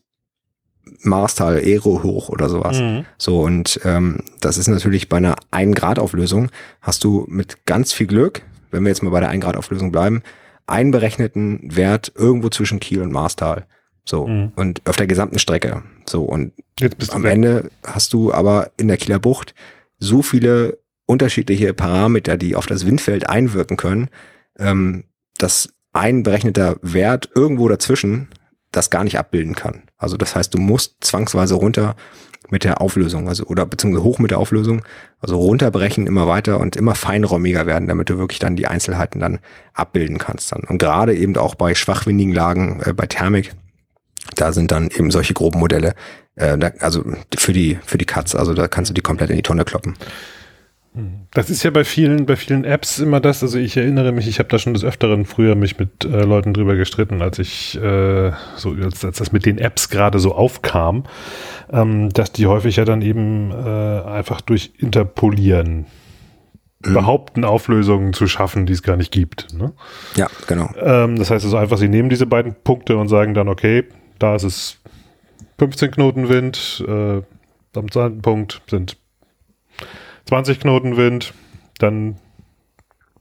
[1.01, 2.79] Marstal, Aero hoch oder sowas.
[2.79, 3.05] Mhm.
[3.17, 6.49] So, und ähm, das ist natürlich bei einer 1 Grad Auflösung,
[6.81, 8.41] hast du mit ganz viel Glück,
[8.71, 10.23] wenn wir jetzt mal bei der 1 Grad Auflösung bleiben,
[10.67, 13.65] einen berechneten Wert irgendwo zwischen Kiel und Marstal.
[14.05, 14.51] So, mhm.
[14.55, 15.83] und auf der gesamten Strecke.
[16.05, 16.51] So, und
[17.11, 17.33] am weg.
[17.33, 19.55] Ende hast du aber in der Kieler Bucht
[19.97, 24.09] so viele unterschiedliche Parameter, die auf das Windfeld einwirken können,
[24.59, 25.05] ähm,
[25.37, 28.27] dass ein berechneter Wert irgendwo dazwischen
[28.71, 29.83] das gar nicht abbilden kann.
[29.97, 31.95] Also das heißt, du musst zwangsweise runter
[32.49, 34.83] mit der Auflösung, also oder beziehungsweise hoch mit der Auflösung,
[35.21, 39.39] also runterbrechen immer weiter und immer feinräumiger werden, damit du wirklich dann die Einzelheiten dann
[39.73, 40.63] abbilden kannst dann.
[40.63, 43.53] Und gerade eben auch bei schwachwindigen Lagen, äh, bei Thermik,
[44.35, 45.95] da sind dann eben solche groben Modelle,
[46.35, 47.03] äh, da, also
[47.35, 49.95] für die für die Cuts, also da kannst du die komplett in die Tonne kloppen.
[51.31, 53.41] Das ist ja bei vielen, bei vielen Apps immer das.
[53.41, 56.53] Also ich erinnere mich, ich habe da schon des Öfteren früher mich mit äh, Leuten
[56.53, 61.05] drüber gestritten, als ich äh, so als, als das mit den Apps gerade so aufkam,
[61.71, 65.87] ähm, dass die häufig ja dann eben äh, einfach durch Interpolieren
[66.85, 66.93] mhm.
[66.93, 69.51] behaupten, Auflösungen zu schaffen, die es gar nicht gibt.
[69.51, 69.73] Ne?
[70.15, 70.69] Ja, genau.
[70.79, 73.85] Ähm, das heißt also einfach, sie nehmen diese beiden Punkte und sagen dann, okay,
[74.19, 74.79] da ist es
[75.57, 77.21] 15 Knoten Wind, äh,
[77.75, 78.97] am zweiten Punkt sind
[80.25, 81.33] 20 Knoten Wind,
[81.79, 82.17] dann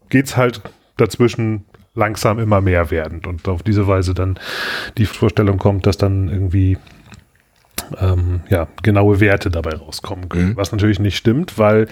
[0.08, 0.62] geht's halt
[0.96, 4.38] dazwischen langsam immer mehr werdend und auf diese Weise dann
[4.96, 6.78] die Vorstellung kommt, dass dann irgendwie
[8.00, 10.50] ähm, ja, genaue Werte dabei rauskommen können.
[10.50, 10.56] Mhm.
[10.56, 11.88] Was natürlich nicht stimmt, weil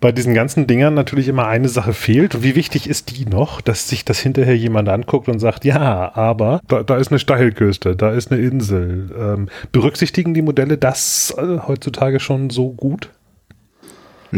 [0.00, 2.34] bei diesen ganzen Dingern natürlich immer eine Sache fehlt.
[2.34, 6.14] Und wie wichtig ist die noch, dass sich das hinterher jemand anguckt und sagt, ja,
[6.14, 9.10] aber da, da ist eine Steilküste, da ist eine Insel.
[9.18, 13.10] Ähm, berücksichtigen die Modelle das äh, heutzutage schon so gut?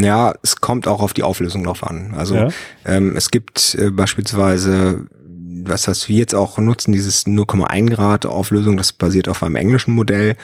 [0.02, 2.14] Ja, es kommt auch auf die Auflösung drauf an.
[2.16, 2.48] Also ja.
[2.84, 5.06] ähm, es gibt äh, beispielsweise,
[5.64, 9.94] was was wir jetzt auch nutzen, dieses 0,1 Grad Auflösung, das basiert auf einem englischen
[9.94, 10.36] Modell.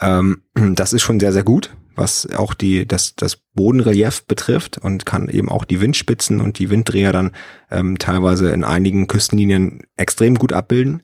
[0.00, 5.04] Ähm, das ist schon sehr, sehr gut, was auch die, das, das Bodenrelief betrifft und
[5.06, 7.32] kann eben auch die Windspitzen und die Winddreher dann
[7.70, 11.02] ähm, teilweise in einigen Küstenlinien extrem gut abbilden.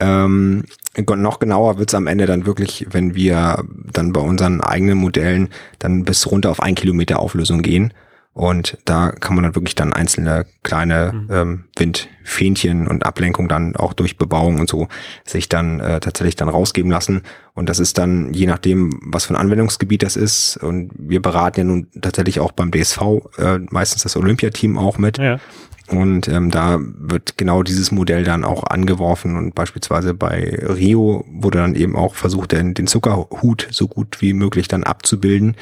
[0.00, 0.64] Ähm,
[0.96, 6.04] noch genauer wird's am Ende dann wirklich, wenn wir dann bei unseren eigenen Modellen dann
[6.04, 7.92] bis runter auf ein Kilometer Auflösung gehen.
[8.38, 11.28] Und da kann man dann wirklich dann einzelne kleine mhm.
[11.32, 14.86] ähm, Windfähnchen und Ablenkung dann auch durch Bebauung und so
[15.24, 17.22] sich dann äh, tatsächlich dann rausgeben lassen.
[17.54, 20.56] Und das ist dann je nachdem, was für ein Anwendungsgebiet das ist.
[20.56, 23.00] Und wir beraten ja nun tatsächlich auch beim DSV
[23.38, 25.18] äh, meistens das Olympiateam auch mit.
[25.18, 25.40] Ja.
[25.90, 31.58] Und ähm, da wird genau dieses Modell dann auch angeworfen und beispielsweise bei Rio wurde
[31.58, 35.56] dann eben auch versucht, den, den Zuckerhut so gut wie möglich dann abzubilden.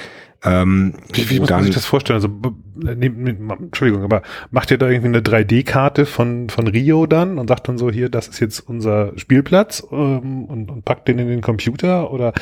[0.45, 2.17] Ähm, wie, wie muss dann, man sich das vorstellen?
[2.17, 2.29] Also,
[2.77, 7.49] ne, ne, Entschuldigung, aber macht ihr da irgendwie eine 3D-Karte von, von Rio dann und
[7.49, 11.29] sagt dann so, hier, das ist jetzt unser Spielplatz ähm, und, und packt den in
[11.29, 12.13] den Computer?
[12.13, 12.33] Oder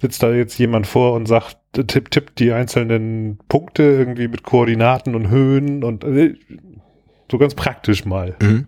[0.00, 5.14] sitzt da jetzt jemand vor und sagt, tipp, tipp die einzelnen Punkte irgendwie mit Koordinaten
[5.14, 6.34] und Höhen und äh,
[7.30, 8.36] so ganz praktisch mal.
[8.40, 8.66] Mhm.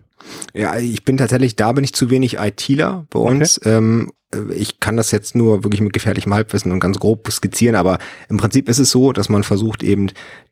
[0.53, 3.57] Ja, ich bin tatsächlich, da bin ich zu wenig ITler bei uns.
[3.57, 3.75] Okay.
[3.75, 4.11] Ähm,
[4.55, 7.99] ich kann das jetzt nur wirklich mit gefährlichem Halbwissen und ganz grob skizzieren, aber
[8.29, 10.07] im Prinzip ist es so, dass man versucht eben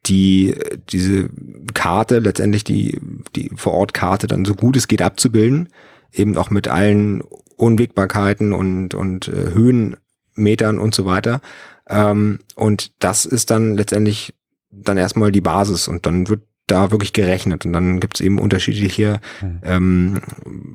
[0.06, 0.56] die,
[0.90, 1.30] diese
[1.74, 3.00] Karte, letztendlich die,
[3.36, 5.70] die Vor-Ort-Karte dann so gut es geht abzubilden,
[6.14, 7.24] eben auch mit allen
[7.56, 11.42] Unwägbarkeiten und, und äh, Höhenmetern und so weiter.
[11.88, 14.34] Ähm, und das ist dann letztendlich
[14.72, 16.42] dann erstmal die Basis und dann wird
[16.72, 17.66] da wirklich gerechnet.
[17.66, 19.60] Und dann gibt es eben unterschiedliche hm.
[19.64, 20.22] ähm,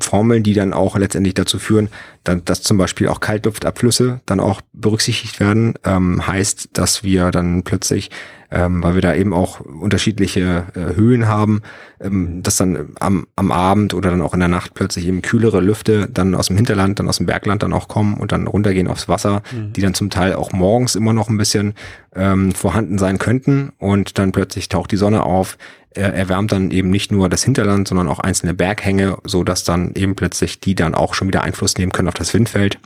[0.01, 1.89] Formeln, die dann auch letztendlich dazu führen,
[2.25, 5.75] dass, dass zum Beispiel auch Kaltluftabflüsse dann auch berücksichtigt werden.
[5.85, 8.11] Ähm, heißt, dass wir dann plötzlich
[8.51, 11.63] ähm, weil wir da eben auch unterschiedliche äh, Höhen haben,
[12.01, 15.61] ähm, dass dann am, am Abend oder dann auch in der Nacht plötzlich eben kühlere
[15.61, 18.89] Lüfte dann aus dem Hinterland, dann aus dem Bergland dann auch kommen und dann runtergehen
[18.89, 19.73] aufs Wasser, mhm.
[19.73, 21.75] die dann zum Teil auch morgens immer noch ein bisschen
[22.15, 23.73] ähm, vorhanden sein könnten.
[23.79, 25.59] Und dann plötzlich taucht die Sonne auf,
[25.91, 29.95] er erwärmt dann eben nicht nur das Hinterland, sondern auch einzelne Berghänge, so dass dann
[29.95, 32.79] eben plötzlich die dann auch schon wieder Einfluss nehmen können auf das Windfeld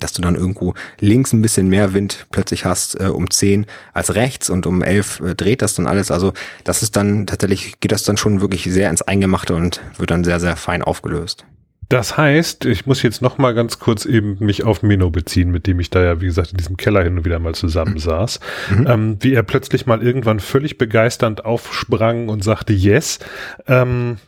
[0.00, 4.14] dass du dann irgendwo links ein bisschen mehr Wind plötzlich hast äh, um 10 als
[4.14, 6.10] rechts und um 11 äh, dreht das dann alles.
[6.10, 6.32] Also
[6.64, 10.24] das ist dann tatsächlich, geht das dann schon wirklich sehr ins Eingemachte und wird dann
[10.24, 11.44] sehr, sehr fein aufgelöst.
[11.88, 15.68] Das heißt, ich muss jetzt noch mal ganz kurz eben mich auf Mino beziehen, mit
[15.68, 18.40] dem ich da ja, wie gesagt, in diesem Keller hin und wieder mal zusammensaß.
[18.70, 18.86] Mhm.
[18.88, 23.20] Ähm, wie er plötzlich mal irgendwann völlig begeisternd aufsprang und sagte Yes.
[23.68, 24.18] Ähm,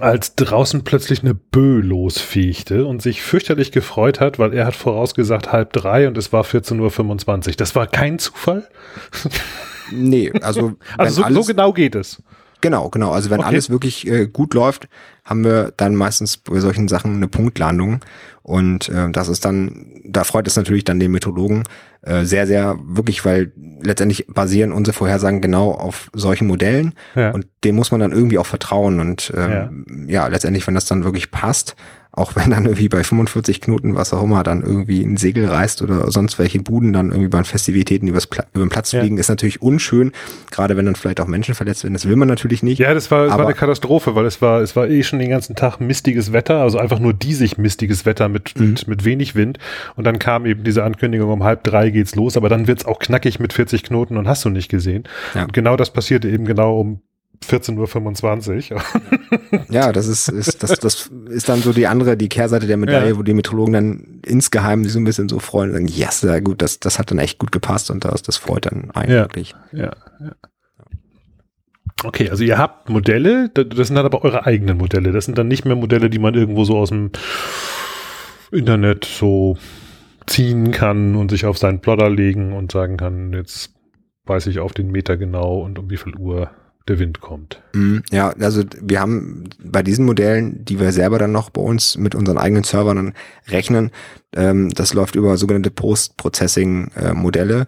[0.00, 5.52] als draußen plötzlich eine Bö losfiechte und sich fürchterlich gefreut hat, weil er hat vorausgesagt
[5.52, 7.54] halb drei und es war 14.25 Uhr.
[7.56, 8.68] Das war kein Zufall?
[9.92, 12.22] Nee, also, also so, so genau geht es.
[12.66, 13.12] Genau, genau.
[13.12, 13.48] Also wenn okay.
[13.48, 14.88] alles wirklich äh, gut läuft,
[15.24, 18.00] haben wir dann meistens bei solchen Sachen eine Punktlandung.
[18.42, 21.62] Und äh, das ist dann, da freut es natürlich dann den Methodologen
[22.02, 26.94] äh, sehr, sehr wirklich, weil letztendlich basieren unsere Vorhersagen genau auf solchen Modellen.
[27.14, 27.30] Ja.
[27.30, 28.98] Und dem muss man dann irgendwie auch vertrauen.
[28.98, 30.22] Und ähm, ja.
[30.22, 31.76] ja, letztendlich, wenn das dann wirklich passt,
[32.16, 35.82] auch wenn dann irgendwie bei 45 Knoten, was auch immer, dann irgendwie ein Segel reißt
[35.82, 39.00] oder sonst welche Buden dann irgendwie bei Festivitäten übers Pla über den Platz ja.
[39.00, 40.12] fliegen, ist natürlich unschön,
[40.50, 41.92] gerade wenn dann vielleicht auch Menschen verletzt werden.
[41.92, 42.78] Das will man natürlich nicht.
[42.78, 45.28] Ja, das war, das war eine Katastrophe, weil es war, es war eh schon den
[45.28, 48.70] ganzen Tag mistiges Wetter, also einfach nur diesig mistiges Wetter mit, mhm.
[48.70, 49.58] mit, mit wenig Wind.
[49.94, 52.98] Und dann kam eben diese Ankündigung, um halb drei geht's los, aber dann wird's auch
[52.98, 55.04] knackig mit 40 Knoten und hast du nicht gesehen.
[55.34, 55.42] Ja.
[55.42, 57.02] Und genau das passierte eben genau um
[57.44, 58.82] 14.25 Uhr.
[59.70, 63.10] ja, das ist, ist, das, das ist dann so die andere, die Kehrseite der Medaille,
[63.10, 63.18] ja.
[63.18, 66.40] wo die Meteorologen dann insgeheim sich so ein bisschen so freuen und sagen, yes, sehr
[66.40, 69.54] gut, das, das hat dann echt gut gepasst und das, das freut dann eigentlich.
[69.72, 70.32] Ja, ja, ja.
[72.04, 75.12] Okay, also ihr habt Modelle, das sind dann aber eure eigenen Modelle.
[75.12, 77.10] Das sind dann nicht mehr Modelle, die man irgendwo so aus dem
[78.52, 79.56] Internet so
[80.26, 83.74] ziehen kann und sich auf seinen Plotter legen und sagen kann, jetzt
[84.26, 86.50] weiß ich auf den Meter genau und um wie viel Uhr
[86.88, 87.60] der Wind kommt.
[87.72, 91.96] Mhm, ja, also wir haben bei diesen Modellen, die wir selber dann noch bei uns
[91.96, 93.14] mit unseren eigenen Servern dann
[93.48, 93.90] rechnen,
[94.34, 97.66] ähm, das läuft über sogenannte Post-Processing-Modelle.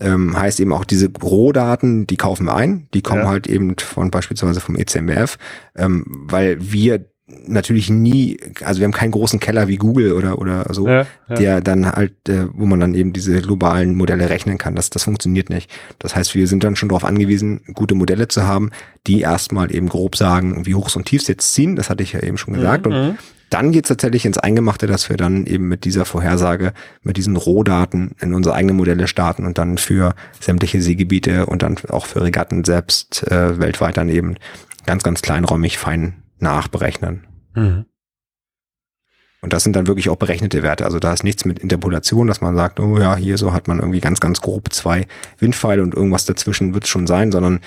[0.00, 3.28] Ähm, heißt eben auch diese Rohdaten, die kaufen wir ein, die kommen ja.
[3.28, 5.38] halt eben von beispielsweise vom ECMF,
[5.76, 10.66] ähm, weil wir natürlich nie, also wir haben keinen großen Keller wie Google oder oder
[10.74, 11.34] so, ja, ja.
[11.34, 14.74] der dann halt, äh, wo man dann eben diese globalen Modelle rechnen kann.
[14.74, 15.70] Das, das funktioniert nicht.
[15.98, 18.70] Das heißt, wir sind dann schon darauf angewiesen, gute Modelle zu haben,
[19.06, 21.76] die erstmal eben grob sagen, wie Hochs und Tiefs jetzt ziehen.
[21.76, 22.86] Das hatte ich ja eben schon gesagt.
[22.86, 22.92] Mhm.
[22.92, 27.36] Und dann geht's tatsächlich ins Eingemachte, dass wir dann eben mit dieser Vorhersage, mit diesen
[27.36, 32.22] Rohdaten in unsere eigenen Modelle starten und dann für sämtliche Seegebiete und dann auch für
[32.22, 34.34] Regatten selbst äh, weltweit dann eben
[34.86, 37.26] ganz, ganz kleinräumig fein nachberechnen.
[37.54, 37.86] Mhm.
[39.44, 40.86] Und das sind dann wirklich auch berechnete Werte.
[40.86, 43.78] Also da ist nichts mit Interpolation, dass man sagt, oh ja, hier so hat man
[43.78, 45.06] irgendwie ganz, ganz grob zwei
[45.38, 47.60] Windpfeile und irgendwas dazwischen wird es schon sein, sondern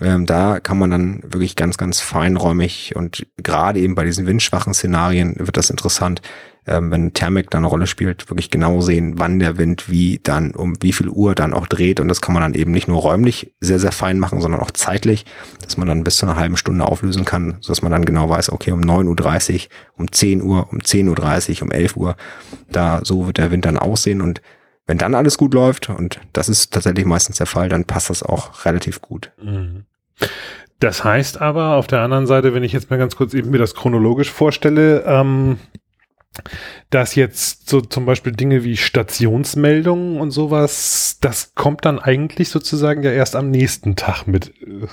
[0.00, 4.72] ähm, da kann man dann wirklich ganz, ganz feinräumig und gerade eben bei diesen windschwachen
[4.72, 6.22] Szenarien wird das interessant,
[6.68, 10.52] ähm, wenn Thermik da eine Rolle spielt, wirklich genau sehen, wann der Wind wie dann
[10.52, 12.00] um wie viel Uhr dann auch dreht.
[12.00, 14.70] Und das kann man dann eben nicht nur räumlich sehr, sehr fein machen, sondern auch
[14.70, 15.24] zeitlich,
[15.62, 18.52] dass man dann bis zu einer halben Stunde auflösen kann, sodass man dann genau weiß,
[18.52, 22.16] okay, um 9.30 Uhr, um 10 Uhr, um 10.30 Uhr, um 11 Uhr,
[22.70, 24.20] da so wird der Wind dann aussehen.
[24.20, 24.40] Und
[24.86, 28.22] wenn dann alles gut läuft, und das ist tatsächlich meistens der Fall, dann passt das
[28.22, 29.32] auch relativ gut.
[29.42, 29.84] Mhm.
[30.80, 33.58] Das heißt aber auf der anderen Seite, wenn ich jetzt mal ganz kurz eben mir
[33.58, 35.58] das chronologisch vorstelle, ähm,
[36.90, 43.02] dass jetzt so zum Beispiel Dinge wie Stationsmeldungen und sowas, das kommt dann eigentlich sozusagen
[43.02, 44.48] ja erst am nächsten Tag mit.
[44.62, 44.86] Äh,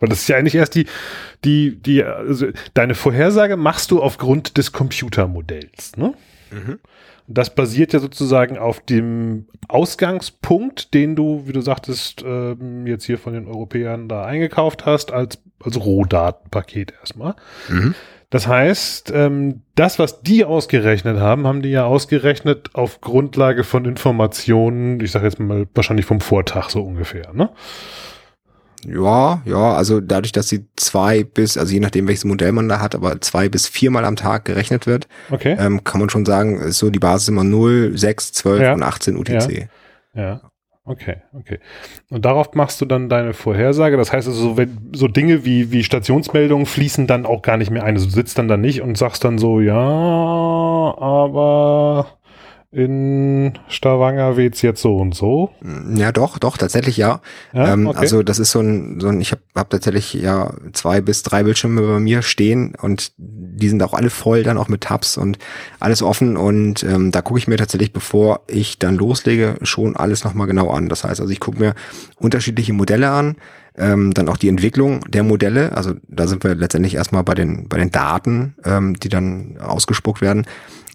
[0.00, 0.86] weil das ist ja eigentlich erst die,
[1.44, 6.14] die, die, also deine Vorhersage machst du aufgrund des Computermodells, ne?
[6.50, 6.78] Mhm.
[7.30, 13.18] Das basiert ja sozusagen auf dem Ausgangspunkt, den du, wie du sagtest, ähm, jetzt hier
[13.18, 17.34] von den Europäern da eingekauft hast, als, als Rohdatenpaket erstmal.
[17.68, 17.94] Mhm.
[18.30, 23.86] Das heißt, ähm, das, was die ausgerechnet haben, haben die ja ausgerechnet auf Grundlage von
[23.86, 27.50] Informationen, ich sage jetzt mal wahrscheinlich vom Vortag so ungefähr, ne?
[28.86, 32.80] Ja, ja, also dadurch, dass sie zwei bis, also je nachdem, welches Modell man da
[32.80, 35.56] hat, aber zwei bis viermal am Tag gerechnet wird, okay.
[35.58, 38.72] ähm, kann man schon sagen, ist so die Basis immer 0, 6, 12 ja.
[38.74, 39.68] und 18 UTC.
[40.14, 40.22] Ja.
[40.22, 40.40] ja.
[40.88, 41.58] Okay, okay.
[42.08, 43.98] Und darauf machst du dann deine Vorhersage.
[43.98, 47.70] Das heißt also, so, wenn, so Dinge wie, wie Stationsmeldungen fließen dann auch gar nicht
[47.70, 47.94] mehr ein.
[47.94, 52.06] Also du sitzt dann da nicht und sagst dann so, ja, aber
[52.70, 55.50] in Stavanger weht's jetzt so und so.
[55.94, 57.22] Ja, doch, doch, tatsächlich ja.
[57.54, 57.98] ja ähm, okay.
[57.98, 61.44] Also das ist so ein, so ein ich habe hab tatsächlich ja zwei bis drei
[61.44, 65.38] Bildschirme bei mir stehen und die sind auch alle voll, dann auch mit Tabs und
[65.80, 70.24] alles offen und ähm, da gucke ich mir tatsächlich, bevor ich dann loslege, schon alles
[70.24, 70.90] nochmal genau an.
[70.90, 71.74] Das heißt also, ich gucke mir
[72.16, 73.36] unterschiedliche Modelle an,
[73.78, 75.72] ähm, dann auch die Entwicklung der Modelle.
[75.74, 80.20] Also da sind wir letztendlich erstmal bei den, bei den Daten, ähm, die dann ausgespuckt
[80.20, 80.46] werden.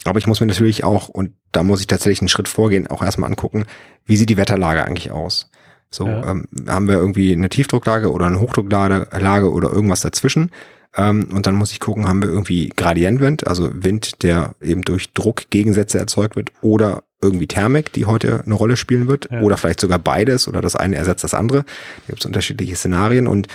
[0.05, 3.01] Aber ich muss mir natürlich auch, und da muss ich tatsächlich einen Schritt vorgehen, auch
[3.01, 3.65] erstmal angucken,
[4.05, 5.49] wie sieht die Wetterlage eigentlich aus?
[5.89, 6.31] So, ja.
[6.31, 10.51] ähm, haben wir irgendwie eine Tiefdrucklage oder eine Hochdrucklage oder irgendwas dazwischen?
[10.95, 15.13] Ähm, und dann muss ich gucken, haben wir irgendwie Gradientwind, also Wind, der eben durch
[15.13, 19.41] Druckgegensätze erzeugt wird, oder irgendwie Thermik, die heute eine Rolle spielen wird, ja.
[19.41, 21.63] oder vielleicht sogar beides, oder das eine ersetzt das andere.
[21.63, 23.27] Da gibt es unterschiedliche Szenarien.
[23.27, 23.47] Und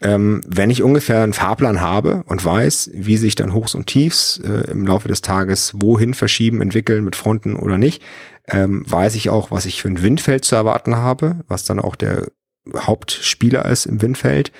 [0.00, 0.14] ja.
[0.14, 4.38] ähm, wenn ich ungefähr einen Fahrplan habe und weiß, wie sich dann Hochs und Tiefs
[4.38, 8.02] äh, im Laufe des Tages wohin verschieben, entwickeln mit Fronten oder nicht,
[8.48, 11.96] ähm, weiß ich auch, was ich für ein Windfeld zu erwarten habe, was dann auch
[11.96, 12.28] der
[12.74, 14.52] Hauptspieler ist im Windfeld.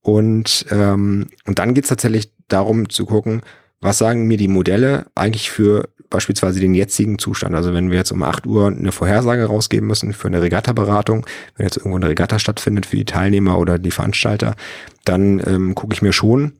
[0.00, 3.42] Und, ähm, und dann geht's tatsächlich darum zu gucken,
[3.80, 7.54] was sagen mir die Modelle eigentlich für beispielsweise den jetzigen Zustand.
[7.54, 11.66] Also wenn wir jetzt um 8 Uhr eine Vorhersage rausgeben müssen für eine Regatta-Beratung, wenn
[11.66, 14.54] jetzt irgendwo eine Regatta stattfindet für die Teilnehmer oder die Veranstalter,
[15.04, 16.52] dann ähm, gucke ich mir schon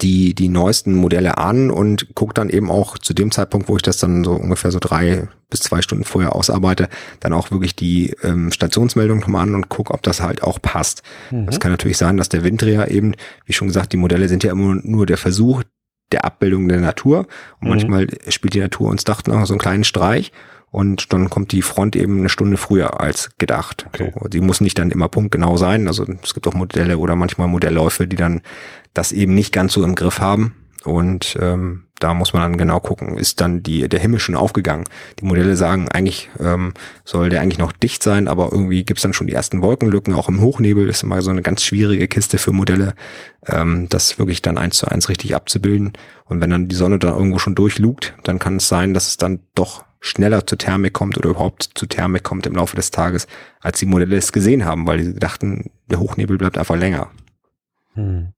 [0.00, 3.82] die, die neuesten Modelle an und gucke dann eben auch zu dem Zeitpunkt, wo ich
[3.82, 6.88] das dann so ungefähr so drei bis zwei Stunden vorher ausarbeite,
[7.20, 11.02] dann auch wirklich die ähm, Stationsmeldung nochmal an und gucke, ob das halt auch passt.
[11.30, 11.48] Mhm.
[11.60, 13.14] kann natürlich sein, dass der Winddreher eben,
[13.44, 15.62] wie schon gesagt, die Modelle sind ja immer nur der Versuch
[16.12, 17.26] der Abbildung der Natur
[17.60, 17.68] und mhm.
[17.68, 20.32] manchmal spielt die Natur uns dachten auch so einen kleinen Streich
[20.70, 23.86] und dann kommt die Front eben eine Stunde früher als gedacht.
[23.88, 24.12] Okay.
[24.18, 25.86] So, die muss nicht dann immer punktgenau sein.
[25.86, 28.42] Also es gibt auch Modelle oder manchmal Modellläufe, die dann
[28.92, 30.54] das eben nicht ganz so im Griff haben.
[30.86, 34.84] Und ähm, da muss man dann genau gucken, ist dann die, der Himmel schon aufgegangen.
[35.18, 36.74] Die Modelle sagen, eigentlich ähm,
[37.04, 40.28] soll der eigentlich noch dicht sein, aber irgendwie gibt's dann schon die ersten Wolkenlücken, auch
[40.28, 42.94] im Hochnebel ist immer so eine ganz schwierige Kiste für Modelle,
[43.46, 45.92] ähm, das wirklich dann eins zu eins richtig abzubilden.
[46.26, 49.16] Und wenn dann die Sonne da irgendwo schon durchlugt, dann kann es sein, dass es
[49.16, 53.26] dann doch schneller zur Thermik kommt oder überhaupt zu Thermik kommt im Laufe des Tages,
[53.60, 57.10] als die Modelle es gesehen haben, weil sie dachten, der Hochnebel bleibt einfach länger.
[57.94, 58.35] Hm.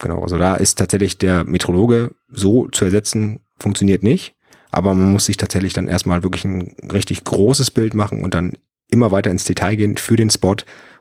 [0.00, 4.34] Genau, also da ist tatsächlich der Metrologe so zu ersetzen, funktioniert nicht.
[4.70, 8.52] Aber man muss sich tatsächlich dann erstmal wirklich ein richtig großes Bild machen und dann
[8.88, 10.56] immer weiter ins Detail gehen für den Spot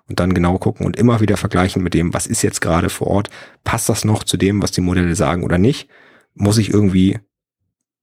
[0.08, 3.08] und dann genau gucken und immer wieder vergleichen mit dem, was ist jetzt gerade vor
[3.08, 3.30] Ort.
[3.64, 5.88] Passt das noch zu dem, was die Modelle sagen oder nicht?
[6.34, 7.20] Muss ich irgendwie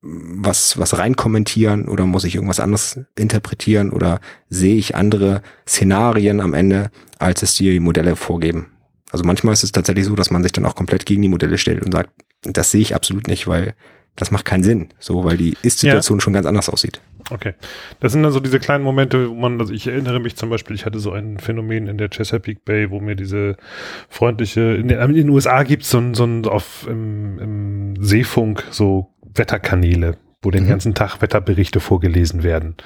[0.03, 6.41] was, was rein kommentieren oder muss ich irgendwas anderes interpretieren oder sehe ich andere Szenarien
[6.41, 8.76] am Ende, als es die Modelle vorgeben?
[9.11, 11.59] Also manchmal ist es tatsächlich so, dass man sich dann auch komplett gegen die Modelle
[11.59, 12.11] stellt und sagt,
[12.43, 13.75] das sehe ich absolut nicht, weil
[14.17, 16.23] das macht keinen Sinn, so, weil die Ist-Situation ja.
[16.23, 17.01] schon ganz anders aussieht.
[17.31, 17.53] Okay.
[18.01, 20.75] Das sind dann so diese kleinen Momente, wo man, also ich erinnere mich zum Beispiel,
[20.75, 23.57] ich hatte so ein Phänomen in der Chesapeake Bay, wo mir diese
[24.09, 27.95] freundliche, in den, in den USA gibt es so ein, so ein auf, im, im
[28.03, 30.69] Seefunk so Wetterkanäle, wo den mhm.
[30.69, 32.77] ganzen Tag Wetterberichte vorgelesen werden.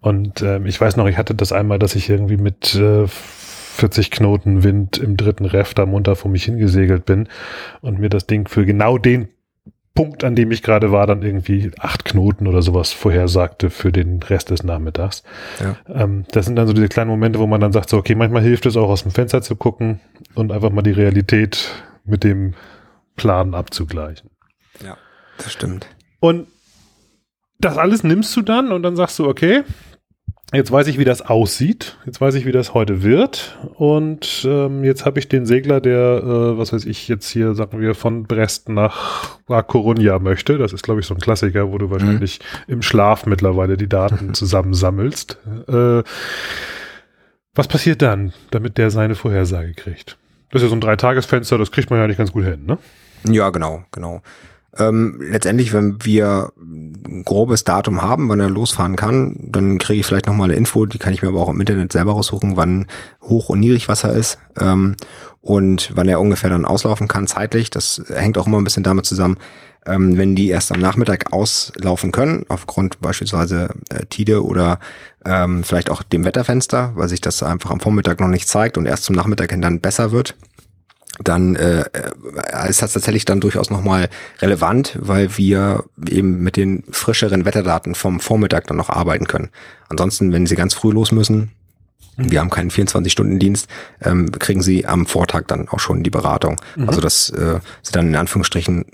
[0.00, 3.06] Und ähm, ich weiß noch, ich hatte das einmal, dass ich irgendwie mit äh,
[3.80, 7.28] 40 Knoten Wind im dritten Ref da munter vor mich hingesegelt bin
[7.80, 9.28] und mir das Ding für genau den
[9.94, 14.22] Punkt, an dem ich gerade war, dann irgendwie acht Knoten oder sowas vorhersagte für den
[14.22, 15.24] Rest des Nachmittags.
[15.58, 15.76] Ja.
[15.88, 18.42] Ähm, das sind dann so diese kleinen Momente, wo man dann sagt, so, okay, manchmal
[18.42, 20.00] hilft es auch aus dem Fenster zu gucken
[20.34, 21.70] und einfach mal die Realität
[22.04, 22.54] mit dem
[23.16, 24.30] Plan abzugleichen.
[24.84, 24.96] Ja,
[25.38, 25.86] das stimmt.
[26.20, 26.46] Und
[27.58, 29.64] das alles nimmst du dann und dann sagst du, okay,
[30.52, 31.96] Jetzt weiß ich, wie das aussieht.
[32.06, 33.56] Jetzt weiß ich, wie das heute wird.
[33.74, 37.80] Und ähm, jetzt habe ich den Segler, der, äh, was weiß ich, jetzt hier, sagen
[37.80, 40.58] wir, von Brest nach La Coruña möchte.
[40.58, 42.74] Das ist, glaube ich, so ein Klassiker, wo du wahrscheinlich mhm.
[42.74, 45.38] im Schlaf mittlerweile die Daten zusammensammelst.
[45.68, 46.02] Äh,
[47.54, 50.16] was passiert dann, damit der seine Vorhersage kriegt?
[50.50, 52.78] Das ist ja so ein Dreitagesfenster, das kriegt man ja nicht ganz gut hin, ne?
[53.24, 54.22] Ja, genau, genau.
[54.78, 60.06] Ähm, letztendlich, wenn wir ein grobes Datum haben, wann er losfahren kann, dann kriege ich
[60.06, 62.86] vielleicht nochmal eine Info, die kann ich mir aber auch im Internet selber raussuchen, wann
[63.22, 64.94] Hoch- und Niedrigwasser ist ähm,
[65.40, 67.70] und wann er ungefähr dann auslaufen kann zeitlich.
[67.70, 69.38] Das hängt auch immer ein bisschen damit zusammen,
[69.86, 74.78] ähm, wenn die erst am Nachmittag auslaufen können, aufgrund beispielsweise äh, Tide oder
[75.24, 78.86] ähm, vielleicht auch dem Wetterfenster, weil sich das einfach am Vormittag noch nicht zeigt und
[78.86, 80.36] erst zum Nachmittag hin dann besser wird
[81.22, 81.84] dann äh,
[82.68, 84.08] ist das tatsächlich dann durchaus nochmal
[84.40, 89.50] relevant, weil wir eben mit den frischeren Wetterdaten vom Vormittag dann noch arbeiten können.
[89.88, 91.52] Ansonsten, wenn Sie ganz früh los müssen,
[92.16, 93.68] wir haben keinen 24-Stunden-Dienst,
[94.02, 96.56] ähm, kriegen Sie am Vortag dann auch schon die Beratung.
[96.76, 96.88] Mhm.
[96.88, 98.84] Also das äh, sind dann in Anführungsstrichen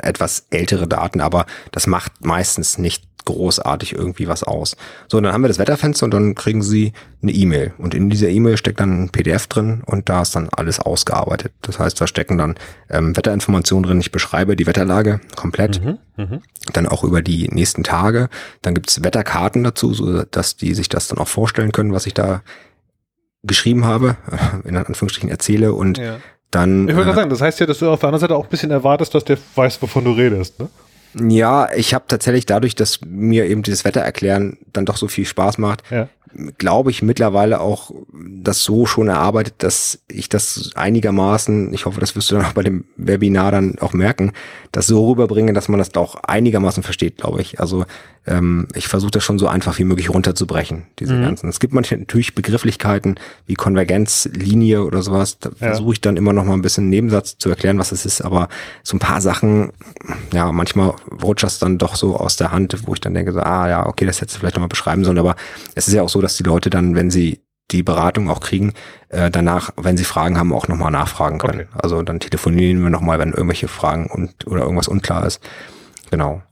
[0.00, 4.76] etwas ältere Daten, aber das macht meistens nicht großartig irgendwie was aus.
[5.08, 7.74] So, dann haben wir das Wetterfenster und dann kriegen sie eine E-Mail.
[7.76, 11.52] Und in dieser E-Mail steckt dann ein PDF drin und da ist dann alles ausgearbeitet.
[11.60, 12.54] Das heißt, da stecken dann
[12.88, 14.00] ähm, Wetterinformationen drin.
[14.00, 15.84] Ich beschreibe die Wetterlage komplett.
[15.84, 16.40] Mhm, mh.
[16.72, 18.28] Dann auch über die nächsten Tage.
[18.62, 22.14] Dann gibt's Wetterkarten dazu, so dass die sich das dann auch vorstellen können, was ich
[22.14, 22.42] da
[23.42, 24.16] geschrieben habe,
[24.64, 26.18] in Anführungsstrichen erzähle und ja.
[26.50, 26.88] dann.
[26.88, 28.50] Ich würde äh, sagen, das heißt ja, dass du auf der anderen Seite auch ein
[28.50, 30.68] bisschen erwartest, dass der weiß, wovon du redest, ne?
[31.18, 35.24] Ja, ich habe tatsächlich dadurch, dass mir eben dieses Wetter erklären dann doch so viel
[35.24, 36.08] Spaß macht, ja
[36.58, 42.16] glaube ich, mittlerweile auch das so schon erarbeitet, dass ich das einigermaßen, ich hoffe, das
[42.16, 44.32] wirst du dann auch bei dem Webinar dann auch merken,
[44.72, 47.60] das so rüberbringe, dass man das auch einigermaßen versteht, glaube ich.
[47.60, 47.84] Also
[48.26, 51.22] ähm, ich versuche das schon so einfach wie möglich runterzubrechen, diese mhm.
[51.22, 51.48] ganzen.
[51.48, 53.16] Es gibt manche natürlich Begrifflichkeiten
[53.46, 55.38] wie Konvergenzlinie oder sowas.
[55.38, 55.68] Da ja.
[55.68, 58.22] versuche ich dann immer noch mal ein bisschen Nebensatz zu erklären, was es ist.
[58.22, 58.48] Aber
[58.82, 59.72] so ein paar Sachen,
[60.32, 63.40] ja, manchmal rutscht das dann doch so aus der Hand, wo ich dann denke, so,
[63.40, 65.18] ah ja, okay, das hättest du vielleicht noch mal beschreiben sollen.
[65.18, 65.36] Aber
[65.74, 68.72] es ist ja auch so, dass die Leute dann, wenn sie die Beratung auch kriegen,
[69.10, 71.60] äh, danach, wenn sie Fragen haben, auch nochmal nachfragen können.
[71.60, 71.78] Okay.
[71.80, 75.40] Also dann telefonieren wir nochmal, wenn irgendwelche Fragen und oder irgendwas unklar ist.
[76.10, 76.42] Genau.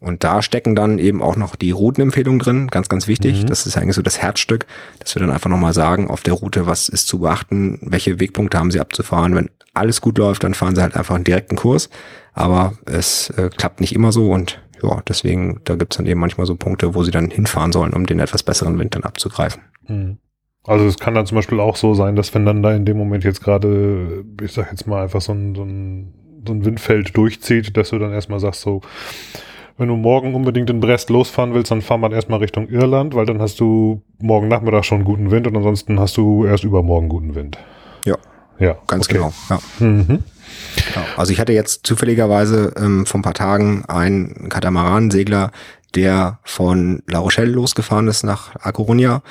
[0.00, 3.42] Und da stecken dann eben auch noch die Routenempfehlungen drin, ganz, ganz wichtig.
[3.42, 3.46] Mhm.
[3.48, 4.64] Das ist eigentlich so das Herzstück,
[4.98, 8.58] dass wir dann einfach nochmal sagen, auf der Route, was ist zu beachten, welche Wegpunkte
[8.58, 9.34] haben sie abzufahren.
[9.34, 11.90] Wenn alles gut läuft, dann fahren sie halt einfach einen direkten Kurs.
[12.32, 16.46] Aber es äh, klappt nicht immer so und ja, deswegen, da gibt's dann eben manchmal
[16.46, 19.62] so Punkte, wo sie dann hinfahren sollen, um den etwas besseren Wind dann abzugreifen.
[19.86, 20.18] Mhm.
[20.64, 22.98] Also es kann dann zum Beispiel auch so sein, dass wenn dann da in dem
[22.98, 26.14] Moment jetzt gerade, ich sag jetzt mal einfach so ein, so ein,
[26.46, 28.82] so ein Windfeld durchzieht, dass du dann erstmal sagst so,
[29.78, 33.24] wenn du morgen unbedingt in Brest losfahren willst, dann fahr mal erstmal Richtung Irland, weil
[33.24, 37.34] dann hast du morgen Nachmittag schon guten Wind und ansonsten hast du erst übermorgen guten
[37.34, 37.56] Wind.
[38.04, 38.18] Ja.
[38.58, 38.76] Ja.
[38.86, 39.14] Ganz okay.
[39.14, 39.32] genau.
[39.48, 39.58] Ja.
[39.78, 40.22] Mhm.
[40.92, 41.06] Genau.
[41.16, 45.52] Also ich hatte jetzt zufälligerweise ähm, vor ein paar Tagen einen Katamaran-Segler,
[45.94, 49.22] der von La Rochelle losgefahren ist nach A Coruña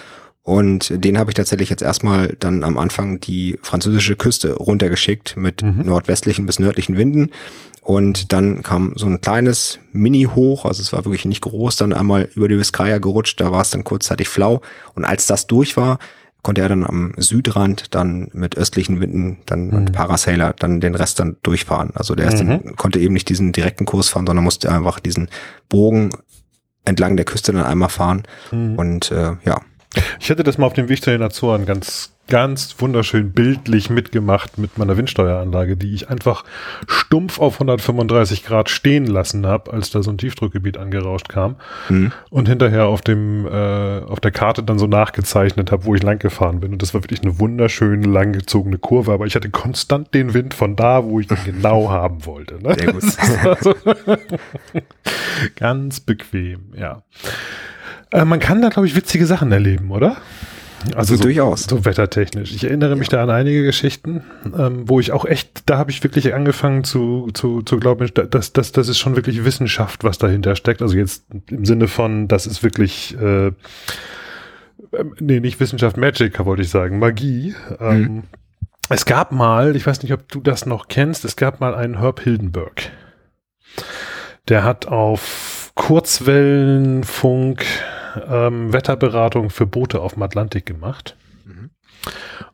[0.50, 5.62] und den habe ich tatsächlich jetzt erstmal dann am Anfang die französische Küste runtergeschickt mit
[5.62, 5.86] mhm.
[5.86, 7.30] nordwestlichen bis nördlichen Winden.
[7.84, 12.30] Und dann kam so ein kleines Mini-Hoch, also es war wirklich nicht groß, dann einmal
[12.34, 14.62] über die Vizcaya gerutscht, da war es dann kurzzeitig flau.
[14.96, 16.00] Und als das durch war,
[16.42, 19.80] konnte er dann am Südrand dann mit östlichen Winden dann mhm.
[19.80, 21.92] mit Parasailer dann den Rest dann durchfahren.
[21.96, 22.48] Also der mhm.
[22.48, 25.30] dann, konnte eben nicht diesen direkten Kurs fahren, sondern musste einfach diesen
[25.68, 26.12] Bogen
[26.86, 28.24] entlang der Küste dann einmal fahren.
[28.52, 28.76] Mhm.
[28.76, 29.62] Und äh, ja.
[30.20, 34.58] Ich hatte das mal auf dem Weg zu den Azoren ganz ganz wunderschön bildlich mitgemacht
[34.58, 36.44] mit meiner Windsteueranlage, die ich einfach
[36.88, 41.56] stumpf auf 135 Grad stehen lassen habe, als da so ein Tiefdruckgebiet angerauscht kam
[41.90, 42.12] mhm.
[42.30, 46.20] und hinterher auf dem äh, auf der Karte dann so nachgezeichnet habe, wo ich lang
[46.20, 50.34] gefahren bin und das war wirklich eine wunderschön langgezogene Kurve, aber ich hatte konstant den
[50.34, 52.62] Wind von da, wo ich ihn genau haben wollte.
[52.62, 52.76] Ne?
[52.78, 53.04] Sehr gut.
[53.62, 53.74] So
[55.56, 57.02] ganz bequem, ja.
[58.12, 60.18] Äh, man kann da glaube ich witzige Sachen erleben, oder?
[60.96, 61.64] Also so, durchaus.
[61.64, 62.54] So wettertechnisch.
[62.54, 63.18] Ich erinnere mich ja.
[63.18, 64.24] da an einige Geschichten,
[64.58, 68.54] ähm, wo ich auch echt, da habe ich wirklich angefangen zu, zu, zu glauben, dass
[68.54, 70.82] das, das ist schon wirklich Wissenschaft, was dahinter steckt.
[70.82, 73.54] Also jetzt im Sinne von, das ist wirklich, äh, äh
[75.20, 77.56] nee, nicht Wissenschaft, Magic, wollte ich sagen, Magie.
[77.80, 78.24] Ähm, mhm.
[78.90, 82.00] Es gab mal, ich weiß nicht, ob du das noch kennst, es gab mal einen
[82.00, 82.90] Herb Hildenberg.
[84.48, 87.64] Der hat auf Kurzwellenfunk
[88.30, 91.16] ähm, Wetterberatung für Boote auf dem Atlantik gemacht.
[91.46, 91.70] Mhm.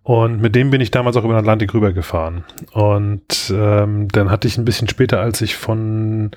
[0.03, 2.43] Und mit dem bin ich damals auch über den Atlantik rübergefahren.
[2.73, 6.29] Und ähm, dann hatte ich ein bisschen später, als ich von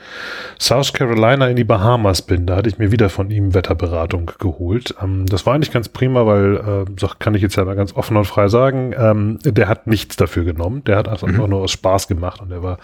[0.59, 4.95] South Carolina in die Bahamas bin, da hatte ich mir wieder von ihm Wetterberatung geholt.
[5.03, 7.95] Ähm, das war eigentlich ganz prima, weil, äh, so kann ich jetzt ja mal ganz
[7.95, 10.83] offen und frei sagen, ähm, der hat nichts dafür genommen.
[10.85, 11.49] Der hat einfach mhm.
[11.49, 12.79] nur aus Spaß gemacht und der war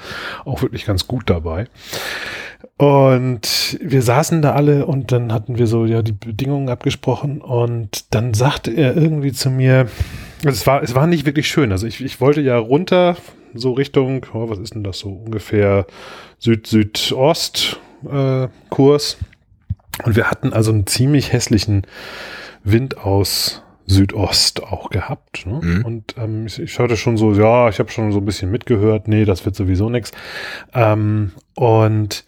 [0.45, 1.67] auch wirklich ganz gut dabei.
[2.77, 8.15] Und wir saßen da alle und dann hatten wir so ja die Bedingungen abgesprochen und
[8.15, 9.89] dann sagte er irgendwie zu mir,
[10.45, 11.73] also es war, es war nicht wirklich schön.
[11.73, 13.17] Also ich, ich wollte ja runter,
[13.55, 15.87] so Richtung, oh, was ist denn das so, ungefähr
[16.39, 17.79] Süd-Südost
[18.11, 19.19] äh, Kurs.
[20.05, 21.87] Und wir hatten also einen ziemlich hässlichen
[22.65, 25.47] Wind aus Südost auch gehabt.
[25.47, 25.61] Ne?
[25.63, 25.85] Mhm.
[25.85, 29.09] Und ähm, ich, ich hatte schon so, ja, ich habe schon so ein bisschen mitgehört,
[29.09, 30.11] nee, das wird sowieso nix.
[30.75, 32.25] Ähm, und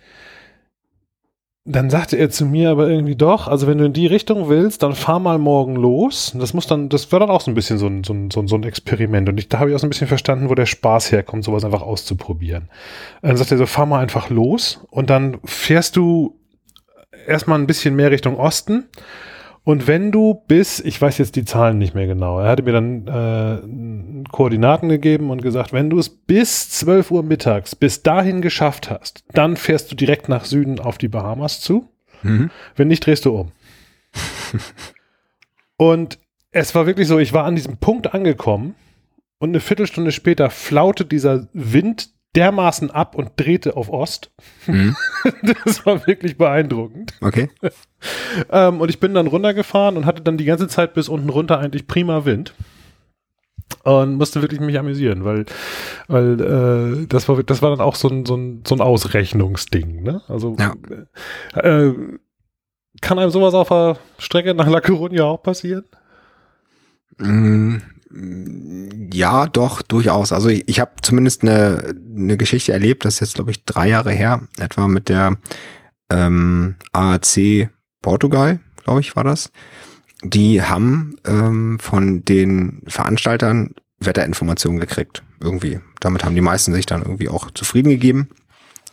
[1.68, 4.84] dann sagte er zu mir aber irgendwie doch, also wenn du in die Richtung willst,
[4.84, 6.32] dann fahr mal morgen los.
[6.38, 8.54] Das muss dann, das war dann auch so ein bisschen so ein, so ein, so
[8.54, 9.28] ein Experiment.
[9.28, 11.64] Und ich, da habe ich auch so ein bisschen verstanden, wo der Spaß herkommt, sowas
[11.64, 12.68] einfach auszuprobieren.
[13.20, 16.36] Dann sagt er so, fahr mal einfach los und dann fährst du
[17.26, 18.84] erstmal ein bisschen mehr Richtung Osten
[19.66, 22.70] und wenn du bis, ich weiß jetzt die Zahlen nicht mehr genau, er hatte mir
[22.70, 28.42] dann äh, Koordinaten gegeben und gesagt, wenn du es bis 12 Uhr mittags bis dahin
[28.42, 31.88] geschafft hast, dann fährst du direkt nach Süden auf die Bahamas zu.
[32.22, 32.52] Mhm.
[32.76, 33.52] Wenn nicht, drehst du um.
[35.78, 36.20] und
[36.52, 38.76] es war wirklich so, ich war an diesem Punkt angekommen
[39.38, 44.30] und eine Viertelstunde später flaute dieser Wind dermaßen ab und drehte auf Ost.
[44.66, 44.96] Mhm.
[45.64, 47.14] Das war wirklich beeindruckend.
[47.20, 47.50] Okay.
[48.50, 51.58] ähm, und ich bin dann runtergefahren und hatte dann die ganze Zeit bis unten runter
[51.58, 52.54] eigentlich prima Wind.
[53.82, 55.46] Und musste wirklich mich amüsieren, weil,
[56.06, 60.02] weil äh, das, war, das war dann auch so ein, so ein, so ein Ausrechnungsding.
[60.02, 60.22] Ne?
[60.28, 60.74] Also ja.
[61.60, 61.92] äh,
[63.00, 65.84] kann einem sowas auf der Strecke nach La Coruña auch passieren?
[67.18, 67.78] Mm,
[68.10, 70.32] ja, doch, durchaus.
[70.32, 73.88] Also ich, ich habe zumindest eine, eine Geschichte erlebt, das ist jetzt, glaube ich, drei
[73.88, 75.36] Jahre her, etwa mit der
[76.10, 77.70] ähm, AAC
[78.02, 79.50] Portugal, glaube ich, war das.
[80.22, 85.80] Die haben ähm, von den Veranstaltern Wetterinformationen gekriegt, irgendwie.
[86.00, 88.28] Damit haben die meisten sich dann irgendwie auch zufrieden gegeben.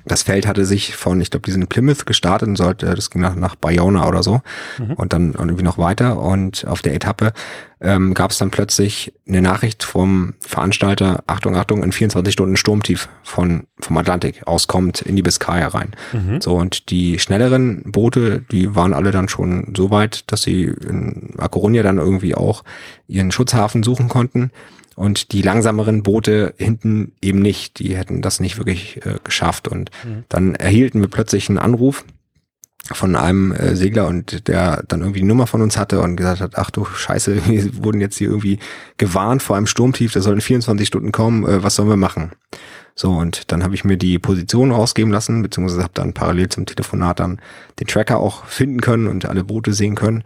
[0.05, 3.09] Das Feld hatte sich von, ich glaube, die sind in Plymouth gestartet und sollte, das
[3.09, 4.41] ging nach, nach Bayona oder so
[4.79, 4.93] mhm.
[4.93, 6.19] und dann irgendwie noch weiter.
[6.19, 7.33] Und auf der Etappe
[7.79, 13.09] ähm, gab es dann plötzlich eine Nachricht vom Veranstalter, Achtung, Achtung, in 24 Stunden Sturmtief
[13.23, 15.91] von, vom Atlantik auskommt in die Biskaya rein.
[16.11, 16.41] Mhm.
[16.41, 21.33] So, und die schnelleren Boote, die waren alle dann schon so weit, dass sie in
[21.37, 22.63] A Coruña dann irgendwie auch
[23.07, 24.51] ihren Schutzhafen suchen konnten.
[24.95, 27.79] Und die langsameren Boote hinten eben nicht.
[27.79, 29.67] Die hätten das nicht wirklich äh, geschafft.
[29.67, 30.25] Und mhm.
[30.29, 32.05] dann erhielten wir plötzlich einen Anruf
[32.91, 36.41] von einem äh, Segler und der dann irgendwie die Nummer von uns hatte und gesagt
[36.41, 38.59] hat, ach du Scheiße, wir wurden jetzt hier irgendwie
[38.97, 42.31] gewarnt vor einem Sturmtief, das soll in 24 Stunden kommen, äh, was sollen wir machen?
[42.95, 46.65] So, und dann habe ich mir die Position rausgeben lassen, beziehungsweise habe dann parallel zum
[46.65, 47.39] Telefonat dann
[47.79, 50.23] den Tracker auch finden können und alle Boote sehen können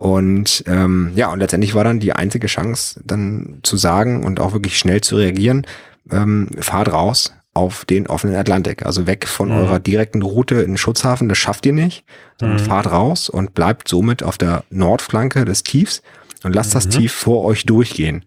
[0.00, 4.54] und ähm, ja, und letztendlich war dann die einzige Chance, dann zu sagen und auch
[4.54, 5.66] wirklich schnell zu reagieren,
[6.10, 8.86] ähm, fahrt raus auf den offenen Atlantik.
[8.86, 9.56] Also weg von mhm.
[9.56, 12.04] eurer direkten Route in den Schutzhafen, das schafft ihr nicht,
[12.38, 12.64] sondern mhm.
[12.64, 16.00] fahrt raus und bleibt somit auf der Nordflanke des Tiefs
[16.44, 16.74] und lasst mhm.
[16.78, 18.24] das Tief vor euch durchgehen.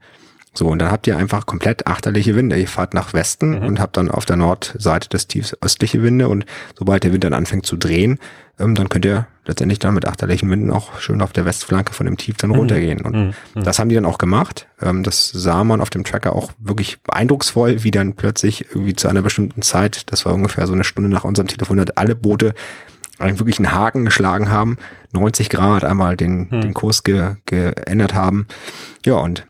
[0.53, 2.57] So, und dann habt ihr einfach komplett achterliche Winde.
[2.57, 3.65] Ihr fahrt nach Westen mhm.
[3.65, 6.45] und habt dann auf der Nordseite des Tiefs östliche Winde und
[6.77, 8.19] sobald der Wind dann anfängt zu drehen,
[8.59, 12.05] ähm, dann könnt ihr letztendlich dann mit achterlichen Winden auch schön auf der Westflanke von
[12.05, 12.57] dem Tief dann mhm.
[12.57, 13.01] runtergehen.
[13.01, 13.33] Und mhm.
[13.55, 13.63] mhm.
[13.63, 14.67] das haben die dann auch gemacht.
[14.81, 19.07] Ähm, das sah man auf dem Tracker auch wirklich beeindrucksvoll, wie dann plötzlich irgendwie zu
[19.07, 22.53] einer bestimmten Zeit, das war ungefähr so eine Stunde nach unserem Telefonat, alle Boote
[23.19, 24.77] einen Haken geschlagen haben,
[25.13, 26.61] 90 Grad einmal den, mhm.
[26.61, 28.47] den Kurs ge, geändert haben.
[29.05, 29.45] Ja, und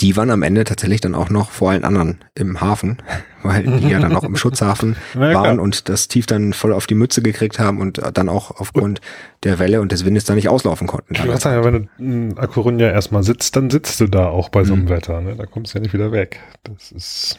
[0.00, 2.98] die waren am Ende tatsächlich dann auch noch vor allen anderen im Hafen,
[3.42, 6.94] weil die ja dann auch im Schutzhafen waren und das Tief dann voll auf die
[6.94, 9.00] Mütze gekriegt haben und dann auch aufgrund
[9.42, 11.14] der Welle und des Windes da nicht auslaufen konnten.
[11.14, 14.48] Ich weiß ja, wenn du in A Coruña erstmal sitzt, dann sitzt du da auch
[14.48, 14.88] bei so einem mhm.
[14.88, 15.20] Wetter.
[15.20, 15.34] Ne?
[15.36, 16.40] Da kommst du ja nicht wieder weg.
[16.62, 17.38] Das ist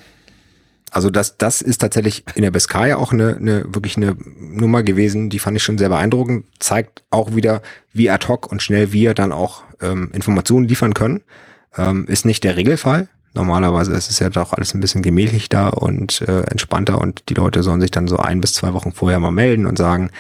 [0.93, 5.31] also das, das ist tatsächlich in der Beskaya auch eine, eine wirklich eine Nummer gewesen,
[5.31, 6.45] die fand ich schon sehr beeindruckend.
[6.59, 7.63] Zeigt auch wieder,
[7.93, 11.23] wie ad hoc und schnell wir dann auch ähm, Informationen liefern können.
[11.77, 13.07] Ähm, ist nicht der Regelfall.
[13.33, 17.63] Normalerweise ist es ja doch alles ein bisschen gemächlichter und äh, entspannter und die Leute
[17.63, 20.11] sollen sich dann so ein bis zwei Wochen vorher mal melden und sagen,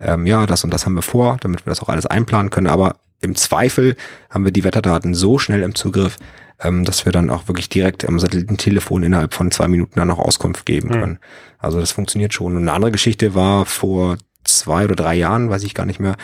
[0.00, 2.68] ähm, ja, das und das haben wir vor, damit wir das auch alles einplanen können.
[2.68, 3.94] Aber im Zweifel
[4.30, 6.16] haben wir die Wetterdaten so schnell im Zugriff,
[6.60, 10.18] ähm, dass wir dann auch wirklich direkt am Satellitentelefon innerhalb von zwei Minuten dann auch
[10.18, 11.00] Auskunft geben hm.
[11.00, 11.12] können.
[11.12, 11.18] Mhm.
[11.58, 12.56] Also das funktioniert schon.
[12.56, 14.16] Und eine andere Geschichte war vor
[14.58, 16.16] zwei oder drei Jahren, weiß ich gar nicht mehr.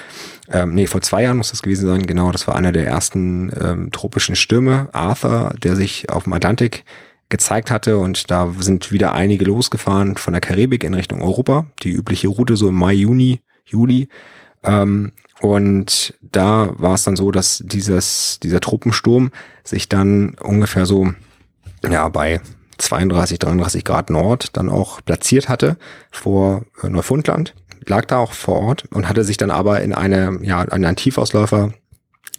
[0.51, 2.07] Ähm, nee, vor zwei Jahren muss das gewesen sein.
[2.07, 6.85] Genau, das war einer der ersten ähm, tropischen Stürme, Arthur, der sich auf dem Atlantik
[7.29, 11.91] gezeigt hatte und da sind wieder einige losgefahren von der Karibik in Richtung Europa, die
[11.91, 14.09] übliche Route so im Mai, Juni, Juli.
[14.63, 19.31] Ähm, und da war es dann so, dass dieses, dieser Tropensturm
[19.63, 21.13] sich dann ungefähr so,
[21.89, 22.41] ja, bei
[22.79, 25.77] 32, 33 Grad Nord dann auch platziert hatte
[26.11, 27.55] vor äh, Neufundland
[27.87, 30.97] lag da auch vor Ort und hatte sich dann aber in eine, ja, in einen
[30.97, 31.73] Tiefausläufer,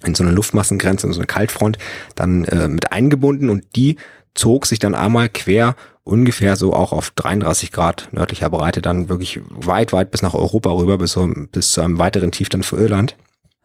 [0.06, 1.78] in so eine Luftmassengrenze, in so eine Kaltfront
[2.16, 3.98] dann äh, mit eingebunden und die
[4.34, 9.40] zog sich dann einmal quer ungefähr so auch auf 33 Grad nördlicher Breite dann wirklich
[9.50, 12.78] weit, weit bis nach Europa rüber, bis, so, bis zu einem weiteren Tief dann für
[12.78, 13.16] Irland.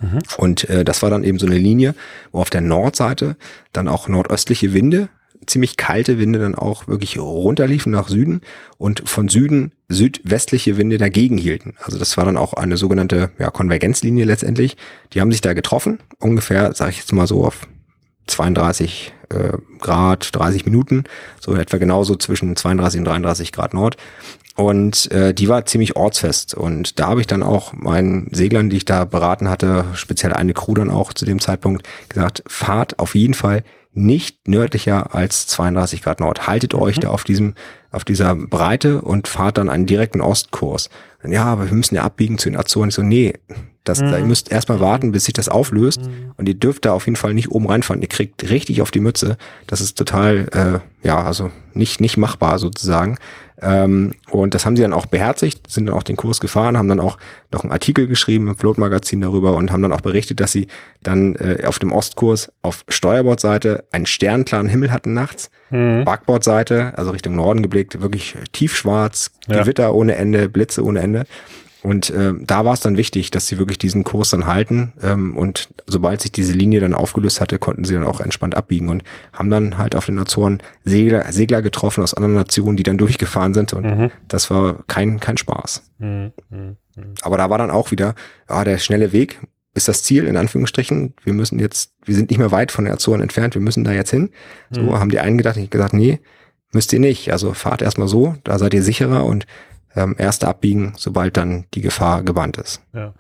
[0.01, 0.19] Mhm.
[0.37, 1.95] Und äh, das war dann eben so eine Linie,
[2.33, 3.37] wo auf der Nordseite
[3.73, 5.09] dann auch nordöstliche Winde
[5.47, 8.41] ziemlich kalte Winde dann auch wirklich runterliefen nach Süden
[8.79, 11.75] und von Süden südwestliche Winde dagegen hielten.
[11.83, 14.77] Also das war dann auch eine sogenannte ja, Konvergenzlinie letztendlich.
[15.13, 17.67] Die haben sich da getroffen, ungefähr, sage ich jetzt mal so auf
[18.27, 21.05] 32 äh, Grad, 30 Minuten,
[21.41, 23.97] so etwa genauso zwischen 32 und 33 Grad Nord.
[24.57, 26.55] Und äh, die war ziemlich ortsfest.
[26.55, 30.55] Und da habe ich dann auch meinen Seglern, die ich da beraten hatte, speziell eine
[30.55, 36.03] Crew dann auch zu dem Zeitpunkt, gesagt, fahrt auf jeden Fall nicht nördlicher als 32
[36.03, 36.47] Grad Nord.
[36.47, 36.81] Haltet mhm.
[36.81, 37.55] euch da auf diesem
[37.95, 40.91] auf dieser Breite und fahrt dann einen direkten Ostkurs.
[41.23, 42.91] Und ja, aber wir müssen ja abbiegen zu den Azoren.
[42.91, 43.35] Ich so, nee,
[43.85, 44.09] das, mhm.
[44.09, 46.01] ihr müsst erstmal warten, bis sich das auflöst.
[46.03, 46.33] Mhm.
[46.37, 48.03] Und ihr dürft da auf jeden Fall nicht oben reinfahren.
[48.03, 49.37] Ihr kriegt richtig auf die Mütze.
[49.67, 53.19] Das ist total, äh, ja, also nicht, nicht machbar sozusagen.
[53.63, 56.89] Ähm, und das haben sie dann auch beherzigt, sind dann auch den Kurs gefahren, haben
[56.89, 57.19] dann auch
[57.53, 60.67] noch einen Artikel geschrieben im Float-Magazin darüber und haben dann auch berichtet, dass sie
[61.03, 66.05] dann äh, auf dem Ostkurs auf Steuerbordseite einen sternklaren Himmel hatten nachts, mhm.
[66.05, 69.91] Backbordseite, also Richtung Norden geblickt, wirklich tiefschwarz, Gewitter ja.
[69.91, 71.25] ohne Ende, Blitze ohne Ende.
[71.85, 74.95] Und äh, da war es dann wichtig, dass sie wirklich diesen Kurs dann halten.
[75.03, 78.89] Ähm, und sobald sich diese Linie dann aufgelöst hatte, konnten sie dann auch entspannt abbiegen
[78.89, 79.05] und
[79.35, 83.53] haben dann halt auf den Azoren Segler, Segler getroffen aus anderen Nationen, die dann durchgefahren
[83.53, 83.75] sind.
[83.75, 84.11] Und mhm.
[84.29, 85.83] das war kein, kein Spaß.
[85.99, 86.33] Mhm.
[86.49, 86.77] Mhm.
[87.21, 88.15] Aber da war dann auch wieder,
[88.49, 89.41] ja, der schnelle Weg
[89.75, 91.13] ist das Ziel, in Anführungsstrichen.
[91.23, 93.93] Wir müssen jetzt, wir sind nicht mehr weit von den Azoren entfernt, wir müssen da
[93.93, 94.31] jetzt hin.
[94.71, 94.93] So mhm.
[94.95, 96.21] haben die einen gedacht, ich gesagt, nee,
[96.73, 97.31] müsst ihr nicht.
[97.31, 99.45] Also fahrt erstmal so, da seid ihr sicherer und
[99.97, 102.83] ähm, erst abbiegen, sobald dann die Gefahr gebannt ist.
[102.93, 103.15] Ja.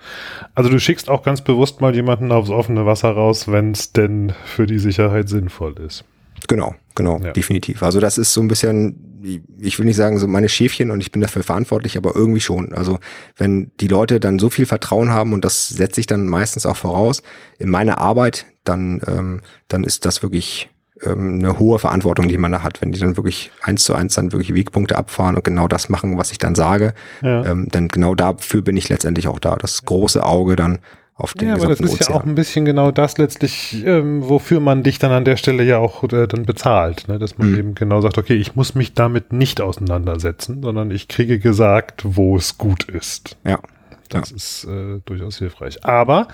[0.55, 4.33] Also du schickst auch ganz bewusst mal jemanden aufs offene Wasser raus, wenn es denn
[4.45, 6.05] für die Sicherheit sinnvoll ist.
[6.49, 7.33] Genau, genau, ja.
[7.33, 7.83] definitiv.
[7.83, 11.13] Also das ist so ein bisschen, ich will nicht sagen so meine Schäfchen und ich
[11.13, 12.75] bin dafür verantwortlich, aber irgendwie schon.
[12.75, 12.99] Also
[13.37, 16.77] wenn die Leute dann so viel Vertrauen haben und das setze ich dann meistens auch
[16.77, 17.23] voraus
[17.59, 20.71] in meine Arbeit, dann ähm, dann ist das wirklich
[21.05, 24.15] ähm, eine hohe Verantwortung, die man da hat, wenn die dann wirklich eins zu eins
[24.15, 27.45] dann wirklich Wegpunkte abfahren und genau das machen, was ich dann sage, ja.
[27.45, 29.57] ähm, dann genau dafür bin ich letztendlich auch da.
[29.57, 30.79] Das große Auge dann
[31.17, 32.09] auf den Ja, aber das ist Ozean.
[32.11, 35.63] ja auch ein bisschen genau das letztlich, ähm, wofür man dich dann an der Stelle
[35.63, 37.19] ja auch äh, dann bezahlt, ne?
[37.19, 37.59] dass man mhm.
[37.59, 42.37] eben genau sagt, okay, ich muss mich damit nicht auseinandersetzen, sondern ich kriege gesagt, wo
[42.37, 43.37] es gut ist.
[43.45, 43.61] Ja.
[44.09, 44.37] Das ja.
[44.37, 45.85] ist äh, durchaus hilfreich.
[45.85, 46.29] Aber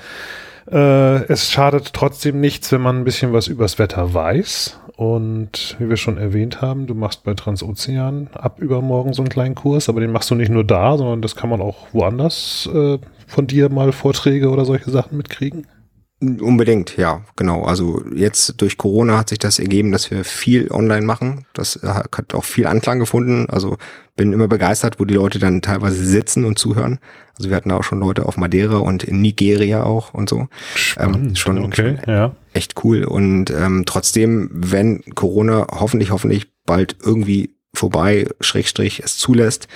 [0.71, 4.79] äh, es schadet trotzdem nichts, wenn man ein bisschen was übers Wetter weiß.
[4.97, 9.55] Und wie wir schon erwähnt haben, du machst bei Transozean ab übermorgen so einen kleinen
[9.55, 12.99] Kurs, aber den machst du nicht nur da, sondern das kann man auch woanders äh,
[13.27, 15.66] von dir mal Vorträge oder solche Sachen mitkriegen.
[16.23, 17.62] Unbedingt, ja, genau.
[17.62, 21.47] Also jetzt durch Corona hat sich das ergeben, dass wir viel online machen.
[21.55, 23.47] Das äh, hat auch viel Anklang gefunden.
[23.49, 23.79] Also
[24.16, 26.99] bin immer begeistert, wo die Leute dann teilweise sitzen und zuhören.
[27.39, 30.49] Also wir hatten auch schon Leute auf Madeira und in Nigeria auch und so.
[30.99, 32.37] Ähm, schon, okay, schon ja.
[32.53, 33.05] echt cool.
[33.05, 39.68] Und ähm, trotzdem, wenn Corona hoffentlich, hoffentlich bald irgendwie vorbei, Schrägstrich, es zulässt,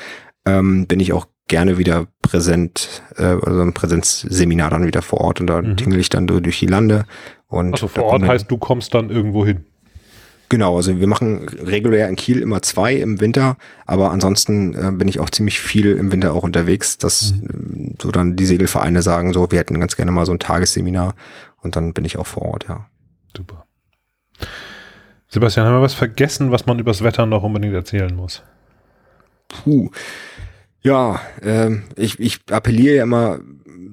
[0.44, 5.40] ähm, bin ich auch gerne wieder präsent, äh, also ein Präsenzseminar dann wieder vor Ort
[5.40, 5.76] und da mhm.
[5.76, 7.04] tingle ich dann durch die Lande.
[7.48, 9.64] Und also vor Ort heißt, du kommst dann irgendwo hin.
[10.48, 15.08] Genau, also wir machen regulär in Kiel immer zwei im Winter, aber ansonsten äh, bin
[15.08, 17.94] ich auch ziemlich viel im Winter auch unterwegs, dass mhm.
[17.94, 21.14] Äh, so dann die Segelvereine sagen, so, wir hätten ganz gerne mal so ein Tagesseminar
[21.62, 22.86] und dann bin ich auch vor Ort, ja.
[23.36, 23.66] Super.
[25.28, 28.42] Sebastian, haben wir was vergessen, was man übers Wetter noch unbedingt erzählen muss?
[29.48, 29.90] Puh.
[30.84, 33.40] Ja, ähm, ich, ich appelliere ja immer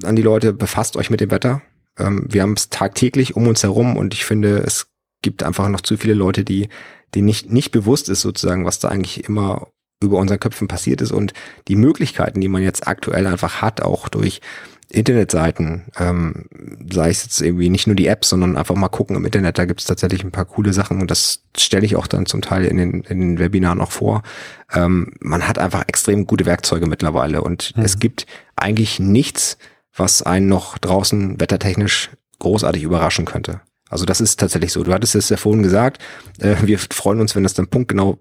[0.03, 1.61] an die Leute, befasst euch mit dem Wetter.
[1.97, 4.87] Ähm, wir haben es tagtäglich um uns herum und ich finde, es
[5.21, 6.67] gibt einfach noch zu viele Leute, die,
[7.13, 9.67] die nicht, nicht bewusst ist sozusagen, was da eigentlich immer
[10.03, 11.33] über unseren Köpfen passiert ist und
[11.67, 14.41] die Möglichkeiten, die man jetzt aktuell einfach hat, auch durch
[14.91, 16.45] Internetseiten, ähm,
[16.91, 19.65] sei es jetzt irgendwie nicht nur die Apps, sondern einfach mal gucken im Internet, da
[19.65, 22.65] gibt es tatsächlich ein paar coole Sachen und das stelle ich auch dann zum Teil
[22.65, 24.23] in den, in den Webinaren auch vor.
[24.73, 27.83] Ähm, man hat einfach extrem gute Werkzeuge mittlerweile und mhm.
[27.83, 28.25] es gibt
[28.55, 29.57] eigentlich nichts,
[29.95, 33.61] was einen noch draußen wettertechnisch großartig überraschen könnte.
[33.89, 34.83] Also das ist tatsächlich so.
[34.83, 36.01] Du hattest es ja vorhin gesagt,
[36.39, 38.19] äh, wir freuen uns, wenn das dann punktgenau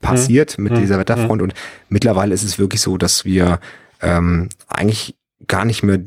[0.00, 0.64] passiert mhm.
[0.64, 0.80] mit mhm.
[0.80, 1.54] dieser Wetterfront und
[1.88, 3.58] mittlerweile ist es wirklich so, dass wir
[4.02, 6.00] ähm, eigentlich gar nicht mehr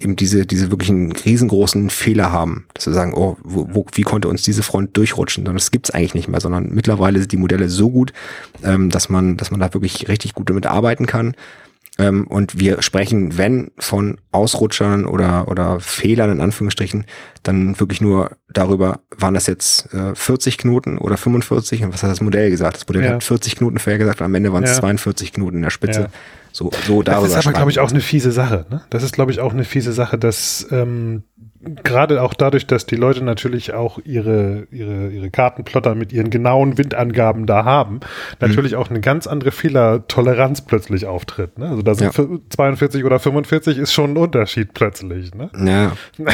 [0.00, 4.28] eben diese, diese wirklichen riesengroßen Fehler haben, dass wir sagen, oh, wo, wo, wie konnte
[4.28, 5.44] uns diese Front durchrutschen?
[5.44, 8.12] Sondern das gibt's eigentlich nicht mehr, sondern mittlerweile sind die Modelle so gut,
[8.62, 11.34] ähm, dass man, dass man da wirklich richtig gut damit arbeiten kann.
[11.96, 17.04] Ähm, und wir sprechen, wenn von Ausrutschern oder, oder Fehlern in Anführungsstrichen,
[17.44, 21.84] dann wirklich nur darüber, waren das jetzt äh, 40 Knoten oder 45?
[21.84, 22.76] Und was hat das Modell gesagt?
[22.78, 23.12] Das Modell ja.
[23.12, 24.80] hat 40 Knoten vorher gesagt, am Ende waren es ja.
[24.80, 26.00] 42 Knoten in der Spitze.
[26.00, 26.08] Ja.
[26.50, 27.28] So, so darüber.
[27.28, 28.66] Das ist aber, glaube ich, auch eine fiese Sache.
[28.70, 28.82] Ne?
[28.90, 31.24] Das ist, glaube ich, auch eine fiese Sache, dass ähm,
[31.82, 36.78] gerade auch dadurch, dass die Leute natürlich auch ihre, ihre, ihre Kartenplotter mit ihren genauen
[36.78, 38.00] Windangaben da haben,
[38.40, 38.78] natürlich mhm.
[38.78, 41.58] auch eine ganz andere Fehlertoleranz plötzlich auftritt.
[41.58, 41.68] Ne?
[41.68, 42.26] Also da sind ja.
[42.50, 45.34] 42 oder 45 ist schon ein Unterschied plötzlich.
[45.34, 45.50] Ne?
[45.64, 45.92] Ja.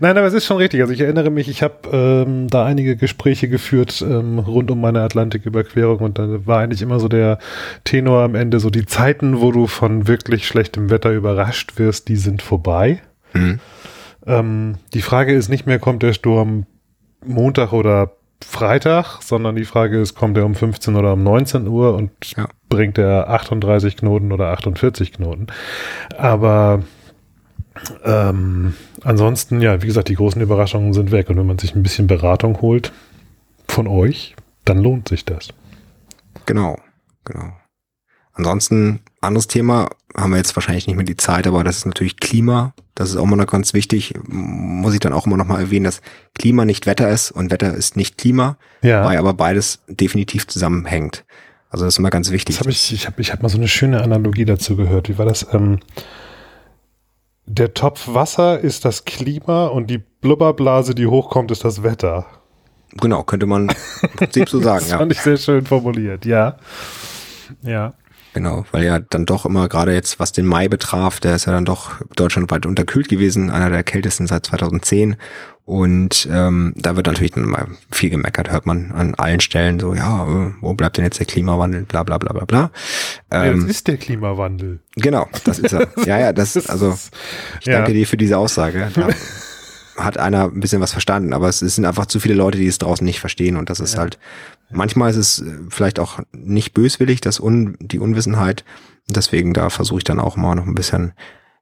[0.00, 0.80] Nein, aber es ist schon richtig.
[0.80, 5.02] Also ich erinnere mich, ich habe ähm, da einige Gespräche geführt ähm, rund um meine
[5.02, 7.38] Atlantiküberquerung und da war eigentlich immer so der
[7.84, 12.16] Tenor am Ende, so die Zeiten, wo du von wirklich schlechtem Wetter überrascht wirst, die
[12.16, 13.00] sind vorbei.
[13.32, 13.60] Mhm.
[14.28, 16.66] Ähm, die Frage ist nicht mehr, kommt der Sturm
[17.24, 18.12] Montag oder
[18.44, 22.48] Freitag, sondern die Frage ist, kommt er um 15 oder um 19 Uhr und ja.
[22.68, 25.48] bringt er 38 Knoten oder 48 Knoten.
[26.16, 26.82] Aber
[28.04, 31.30] ähm, ansonsten, ja, wie gesagt, die großen Überraschungen sind weg.
[31.30, 32.92] Und wenn man sich ein bisschen Beratung holt
[33.66, 35.48] von euch, dann lohnt sich das.
[36.46, 36.78] Genau,
[37.24, 37.52] genau.
[38.38, 42.18] Ansonsten, anderes Thema, haben wir jetzt wahrscheinlich nicht mehr die Zeit, aber das ist natürlich
[42.18, 42.72] Klima.
[42.94, 44.14] Das ist auch immer noch ganz wichtig.
[44.26, 46.00] Muss ich dann auch immer noch mal erwähnen, dass
[46.34, 49.04] Klima nicht Wetter ist und Wetter ist nicht Klima, ja.
[49.04, 51.24] weil aber beides definitiv zusammenhängt.
[51.68, 52.56] Also das ist immer ganz wichtig.
[52.56, 55.08] Das hab ich ich habe ich hab mal so eine schöne Analogie dazu gehört.
[55.08, 55.46] Wie war das?
[55.52, 55.80] Ähm,
[57.46, 62.26] der Topf Wasser ist das Klima und die Blubberblase, die hochkommt, ist das Wetter.
[63.00, 63.68] Genau, könnte man
[64.02, 64.80] im Prinzip so sagen.
[64.82, 64.98] das ja.
[64.98, 66.56] fand ich sehr schön formuliert, ja.
[67.62, 67.94] Ja.
[68.34, 71.52] Genau, weil ja dann doch immer gerade jetzt, was den Mai betraf, der ist ja
[71.52, 75.16] dann doch deutschlandweit unterkühlt gewesen, einer der kältesten seit 2010.
[75.64, 79.92] Und ähm, da wird natürlich dann mal viel gemeckert, hört man an allen Stellen so,
[79.92, 82.70] ja, äh, wo bleibt denn jetzt der Klimawandel, bla bla bla bla bla.
[83.30, 84.80] Ähm, das ist der Klimawandel.
[84.96, 85.88] Genau, das ist er.
[86.06, 86.96] ja, ja, das, also
[87.60, 87.98] ich danke ja.
[87.98, 88.90] dir für diese Aussage.
[88.94, 89.08] Da
[89.98, 92.66] hat einer ein bisschen was verstanden, aber es, es, sind einfach zu viele Leute, die
[92.66, 94.00] es draußen nicht verstehen und das ist ja.
[94.00, 94.18] halt,
[94.70, 98.64] manchmal ist es äh, vielleicht auch nicht böswillig, das Un, die Unwissenheit.
[99.08, 101.12] Deswegen da versuche ich dann auch mal noch ein bisschen,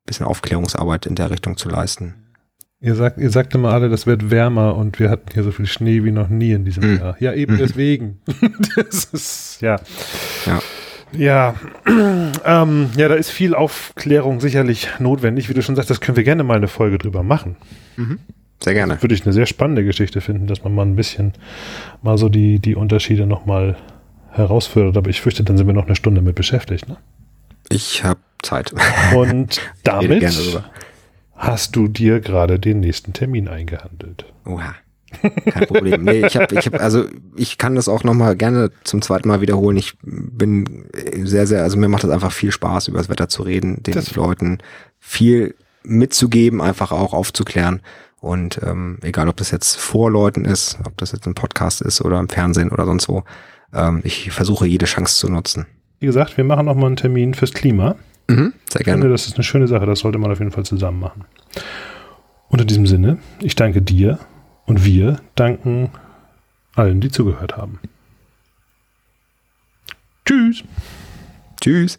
[0.05, 2.15] bisschen Aufklärungsarbeit in der Richtung zu leisten.
[2.81, 5.67] Ihr sagt, ihr sagt immer alle, das wird wärmer und wir hatten hier so viel
[5.67, 6.99] Schnee wie noch nie in diesem mhm.
[6.99, 7.17] Jahr.
[7.21, 7.59] Ja, eben mhm.
[7.59, 8.21] deswegen.
[8.77, 9.81] das ist, ja.
[10.45, 10.61] Ja.
[11.13, 11.55] Ja,
[11.87, 15.49] ähm, ja, da ist viel Aufklärung sicherlich notwendig.
[15.49, 17.57] Wie du schon sagst, das können wir gerne mal eine Folge drüber machen.
[17.97, 18.19] Mhm.
[18.63, 18.95] Sehr gerne.
[18.95, 21.35] Das würde ich eine sehr spannende Geschichte finden, dass man mal ein bisschen
[22.03, 23.77] mal so die, die Unterschiede nochmal
[24.31, 24.97] herausfördert.
[24.97, 26.89] Aber ich fürchte, dann sind wir noch eine Stunde mit beschäftigt.
[26.89, 26.97] Ne?
[27.69, 28.73] Ich habe Zeit.
[29.15, 30.25] Und damit
[31.35, 34.25] hast du dir gerade den nächsten Termin eingehandelt.
[34.45, 34.75] Oha.
[35.51, 36.05] Kein Problem.
[36.05, 37.05] Nee, ich habe, ich hab, also
[37.37, 39.77] ich kann das auch nochmal gerne zum zweiten Mal wiederholen.
[39.77, 40.87] Ich bin
[41.23, 43.95] sehr, sehr, also mir macht das einfach viel Spaß, über das Wetter zu reden, den
[43.95, 44.59] das Leuten
[44.99, 47.81] viel mitzugeben, einfach auch aufzuklären.
[48.21, 52.01] Und ähm, egal, ob das jetzt vor Leuten ist, ob das jetzt ein Podcast ist
[52.01, 53.25] oder im Fernsehen oder sonst wo,
[53.73, 55.67] ähm, ich versuche jede Chance zu nutzen.
[56.01, 57.97] Wie gesagt, wir machen nochmal einen Termin fürs Klima.
[58.29, 58.99] Mhm, sehr gerne.
[58.99, 61.25] Ich finde, das ist eine schöne Sache, das sollte man auf jeden Fall zusammen machen.
[62.49, 64.19] Und in diesem Sinne, ich danke dir
[64.67, 65.91] und wir danken
[66.75, 67.81] allen, die zugehört haben.
[70.25, 70.65] Tschüss.
[71.61, 71.99] Tschüss.